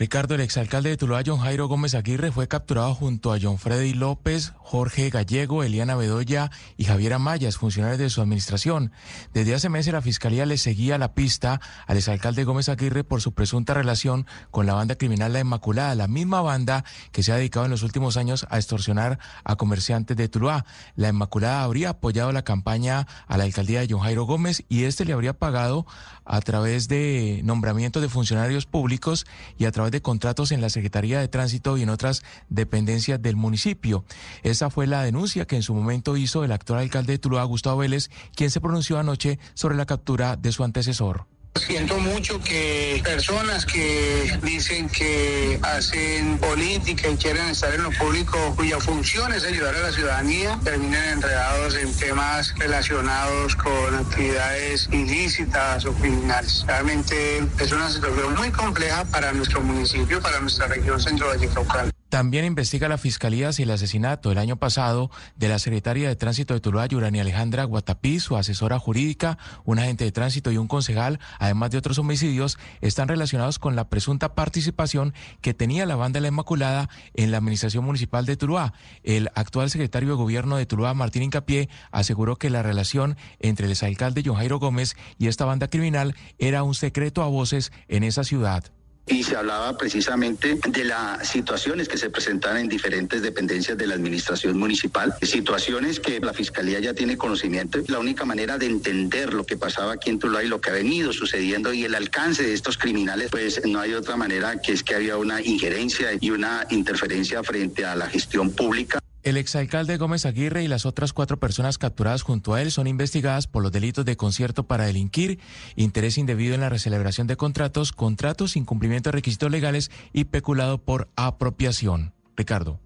[0.00, 3.92] Ricardo, el exalcalde de Tuluá, John Jairo Gómez Aguirre, fue capturado junto a John Freddy
[3.92, 8.92] López, Jorge Gallego, Eliana Bedoya y Javier Amayas, funcionarios de su administración.
[9.34, 13.34] Desde hace meses la fiscalía le seguía la pista al exalcalde Gómez Aguirre por su
[13.34, 16.82] presunta relación con la banda criminal La Inmaculada, la misma banda
[17.12, 20.64] que se ha dedicado en los últimos años a extorsionar a comerciantes de Tuluá.
[20.96, 25.04] La Inmaculada habría apoyado la campaña a la alcaldía de John Jairo Gómez y este
[25.04, 25.84] le habría pagado
[26.24, 29.26] a través de nombramiento de funcionarios públicos
[29.58, 33.36] y a través de contratos en la Secretaría de Tránsito y en otras dependencias del
[33.36, 34.04] municipio.
[34.42, 37.78] Esa fue la denuncia que en su momento hizo el actual alcalde de Tuluá, Gustavo
[37.78, 41.26] Vélez, quien se pronunció anoche sobre la captura de su antecesor.
[41.56, 48.54] Siento mucho que personas que dicen que hacen política y quieren estar en lo público,
[48.56, 55.84] cuya función es ayudar a la ciudadanía, terminen enredados en temas relacionados con actividades ilícitas
[55.86, 56.64] o criminales.
[56.66, 61.89] Realmente es una situación muy compleja para nuestro municipio, para nuestra región centro Vallecaucal.
[62.10, 66.54] También investiga la Fiscalía si el asesinato el año pasado de la secretaria de Tránsito
[66.54, 71.20] de Tuluá, Yurani Alejandra Guatapí, su asesora jurídica, un agente de tránsito y un concejal,
[71.38, 76.26] además de otros homicidios, están relacionados con la presunta participación que tenía la banda la
[76.26, 78.74] Inmaculada en la administración municipal de Tuluá.
[79.04, 83.72] El actual secretario de Gobierno de Tuluá, Martín Incapié, aseguró que la relación entre el
[83.72, 88.24] exalcalde John Jairo Gómez y esta banda criminal era un secreto a voces en esa
[88.24, 88.64] ciudad
[89.06, 93.94] y se hablaba precisamente de las situaciones que se presentan en diferentes dependencias de la
[93.94, 97.80] administración municipal, situaciones que la Fiscalía ya tiene conocimiento.
[97.88, 100.74] La única manera de entender lo que pasaba aquí en Tuluá y lo que ha
[100.74, 104.84] venido sucediendo y el alcance de estos criminales, pues no hay otra manera que es
[104.84, 108.99] que había una injerencia y una interferencia frente a la gestión pública.
[109.22, 113.46] El exalcalde Gómez Aguirre y las otras cuatro personas capturadas junto a él son investigadas
[113.46, 115.38] por los delitos de concierto para delinquir,
[115.76, 121.08] interés indebido en la recelebración de contratos, contratos, incumplimiento de requisitos legales y peculado por
[121.16, 122.14] apropiación.
[122.34, 122.80] Ricardo.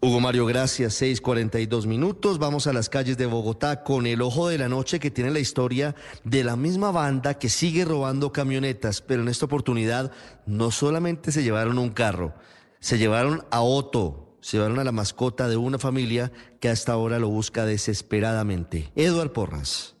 [0.00, 1.02] Hugo Mario, gracias.
[1.02, 2.38] 6:42 minutos.
[2.38, 5.40] Vamos a las calles de Bogotá con el ojo de la noche que tiene la
[5.40, 10.12] historia de la misma banda que sigue robando camionetas, pero en esta oportunidad
[10.46, 12.34] no solamente se llevaron un carro,
[12.78, 17.28] se llevaron a Otto llevaron a la mascota de una familia que hasta ahora lo
[17.28, 18.92] busca desesperadamente.
[18.96, 19.94] Eduard Porras.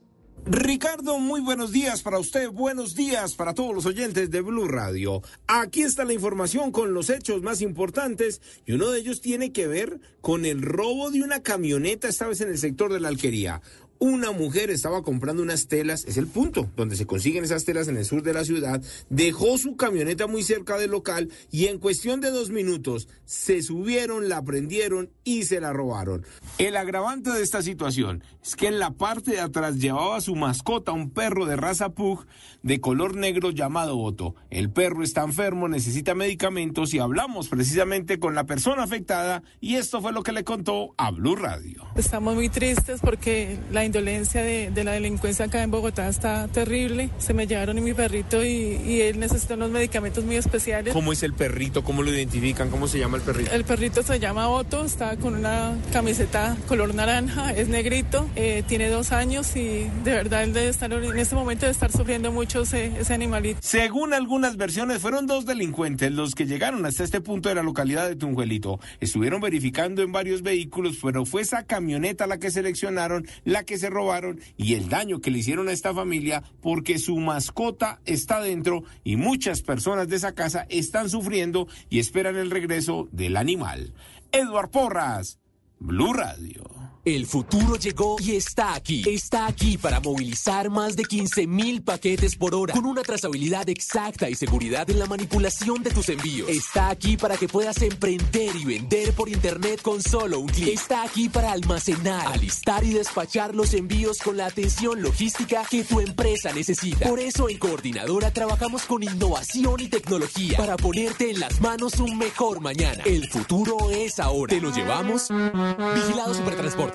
[0.46, 5.22] Ricardo, muy buenos días para usted, buenos días para todos los oyentes de Blue Radio.
[5.46, 9.66] Aquí está la información con los hechos más importantes y uno de ellos tiene que
[9.66, 13.62] ver con el robo de una camioneta, esta vez en el sector de la alquería.
[14.04, 17.96] Una mujer estaba comprando unas telas, es el punto donde se consiguen esas telas en
[17.96, 22.20] el sur de la ciudad, dejó su camioneta muy cerca del local y en cuestión
[22.20, 26.26] de dos minutos se subieron, la prendieron y se la robaron.
[26.58, 30.92] El agravante de esta situación es que en la parte de atrás llevaba su mascota,
[30.92, 32.26] un perro de raza Pug
[32.62, 34.34] de color negro llamado Otto.
[34.50, 40.02] El perro está enfermo, necesita medicamentos y hablamos precisamente con la persona afectada y esto
[40.02, 41.86] fue lo que le contó a Blue Radio.
[41.96, 47.10] Estamos muy tristes porque la indolencia de, la delincuencia acá en Bogotá está terrible.
[47.18, 50.92] Se me llevaron mi perrito y, él necesita unos medicamentos muy especiales.
[50.92, 51.84] ¿Cómo es el perrito?
[51.84, 52.70] ¿Cómo lo identifican?
[52.70, 53.52] ¿Cómo se llama el perrito?
[53.52, 58.88] El perrito se llama Otto, está con una camiseta color naranja, es negrito, eh, tiene
[58.88, 62.62] dos años y de verdad él debe estar en este momento debe estar sufriendo mucho
[62.62, 63.60] ese, ese animalito.
[63.62, 68.08] Según algunas versiones, fueron dos delincuentes los que llegaron hasta este punto de la localidad
[68.08, 68.80] de Tunjuelito.
[69.00, 73.90] Estuvieron verificando en varios vehículos, pero fue esa camioneta la que seleccionaron, la que se
[73.90, 78.84] robaron y el daño que le hicieron a esta familia porque su mascota está dentro
[79.02, 83.94] y muchas personas de esa casa están sufriendo y esperan el regreso del animal.
[84.32, 85.38] Eduard Porras,
[85.78, 86.93] Blue Radio.
[87.04, 89.02] El futuro llegó y está aquí.
[89.06, 94.30] Está aquí para movilizar más de 15 mil paquetes por hora con una trazabilidad exacta
[94.30, 96.48] y seguridad en la manipulación de tus envíos.
[96.48, 100.68] Está aquí para que puedas emprender y vender por internet con solo un clic.
[100.68, 106.00] Está aquí para almacenar, alistar y despachar los envíos con la atención logística que tu
[106.00, 107.06] empresa necesita.
[107.06, 112.16] Por eso en Coordinadora trabajamos con innovación y tecnología para ponerte en las manos un
[112.16, 113.02] mejor mañana.
[113.04, 114.54] El futuro es ahora.
[114.54, 115.28] Te lo llevamos.
[115.28, 116.93] Vigilado Supertransporte.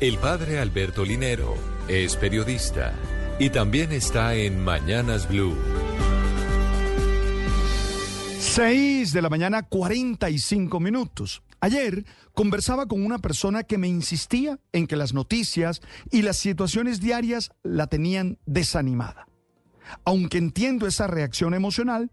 [0.00, 1.54] El padre Alberto Linero
[1.86, 2.94] es periodista
[3.38, 5.56] y también está en Mañanas Blue.
[8.38, 11.42] 6 de la mañana, 45 minutos.
[11.60, 17.00] Ayer conversaba con una persona que me insistía en que las noticias y las situaciones
[17.00, 19.26] diarias la tenían desanimada.
[20.04, 22.10] Aunque entiendo esa reacción emocional,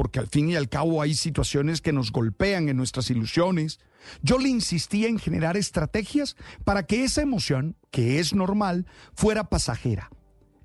[0.00, 3.80] porque al fin y al cabo hay situaciones que nos golpean en nuestras ilusiones,
[4.22, 10.08] yo le insistía en generar estrategias para que esa emoción, que es normal, fuera pasajera.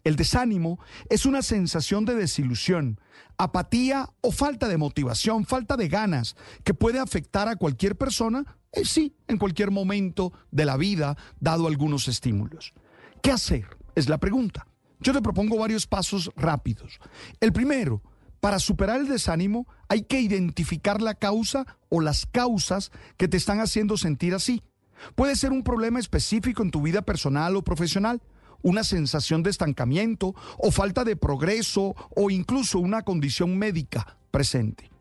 [0.06, 0.80] El desánimo
[1.10, 3.02] es una sensación de desilusión,
[3.38, 8.86] apatía o falta de motivación, falta de ganas, que puede afectar a cualquier persona, eh,
[8.86, 12.74] sí, en cualquier momento de la vida, dado algunos estímulos.
[13.22, 13.68] ¿Qué hacer?
[13.96, 14.66] Es la pregunta.
[15.02, 17.02] Yo te propongo varios pasos rápidos.
[17.42, 18.02] El primero,
[18.46, 23.60] para superar el desánimo hay que identificar la causa o las causas que te están
[23.60, 24.62] haciendo sentir así.
[25.16, 28.22] Puede ser un problema específico en tu vida personal o profesional,
[28.62, 34.92] una sensación de estancamiento o falta de progreso o incluso una condición médica presente.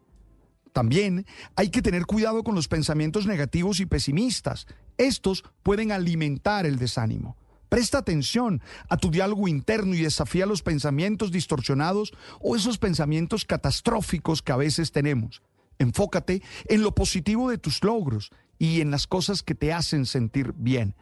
[0.72, 4.66] También hay que tener cuidado con los pensamientos negativos y pesimistas.
[4.96, 7.36] Estos pueden alimentar el desánimo.
[7.74, 14.42] Presta atención a tu diálogo interno y desafía los pensamientos distorsionados o esos pensamientos catastróficos
[14.42, 15.42] que a veces tenemos.
[15.80, 20.52] Enfócate en lo positivo de tus logros y en las cosas que te hacen sentir
[20.56, 20.94] bien.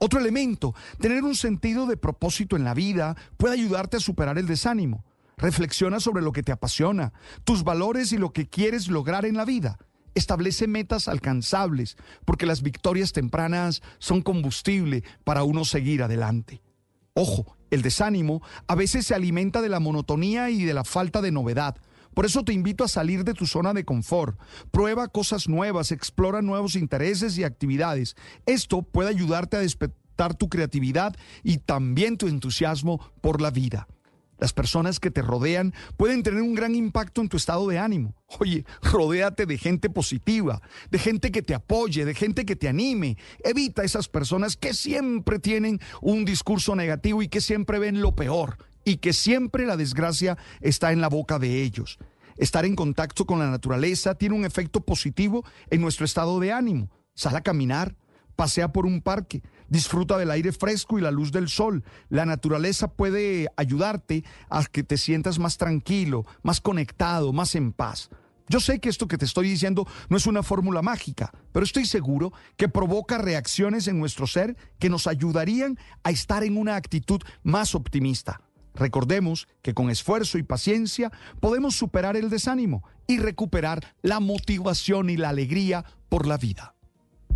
[0.00, 4.48] Otro elemento, tener un sentido de propósito en la vida puede ayudarte a superar el
[4.48, 5.04] desánimo.
[5.36, 7.12] Reflexiona sobre lo que te apasiona,
[7.44, 9.78] tus valores y lo que quieres lograr en la vida.
[10.16, 16.62] Establece metas alcanzables, porque las victorias tempranas son combustible para uno seguir adelante.
[17.12, 21.32] Ojo, el desánimo a veces se alimenta de la monotonía y de la falta de
[21.32, 21.76] novedad.
[22.14, 24.40] Por eso te invito a salir de tu zona de confort.
[24.70, 28.16] Prueba cosas nuevas, explora nuevos intereses y actividades.
[28.46, 33.86] Esto puede ayudarte a despertar tu creatividad y también tu entusiasmo por la vida.
[34.38, 38.14] Las personas que te rodean pueden tener un gran impacto en tu estado de ánimo.
[38.38, 40.60] Oye, rodéate de gente positiva,
[40.90, 43.16] de gente que te apoye, de gente que te anime.
[43.42, 48.58] Evita esas personas que siempre tienen un discurso negativo y que siempre ven lo peor
[48.84, 51.98] y que siempre la desgracia está en la boca de ellos.
[52.36, 56.90] Estar en contacto con la naturaleza tiene un efecto positivo en nuestro estado de ánimo.
[57.14, 57.96] Sal a caminar,
[58.36, 61.84] pasea por un parque, disfruta del aire fresco y la luz del sol.
[62.08, 68.10] La naturaleza puede ayudarte a que te sientas más tranquilo, más conectado, más en paz.
[68.48, 71.84] Yo sé que esto que te estoy diciendo no es una fórmula mágica, pero estoy
[71.84, 77.20] seguro que provoca reacciones en nuestro ser que nos ayudarían a estar en una actitud
[77.42, 78.40] más optimista.
[78.76, 81.10] Recordemos que con esfuerzo y paciencia
[81.40, 86.75] podemos superar el desánimo y recuperar la motivación y la alegría por la vida.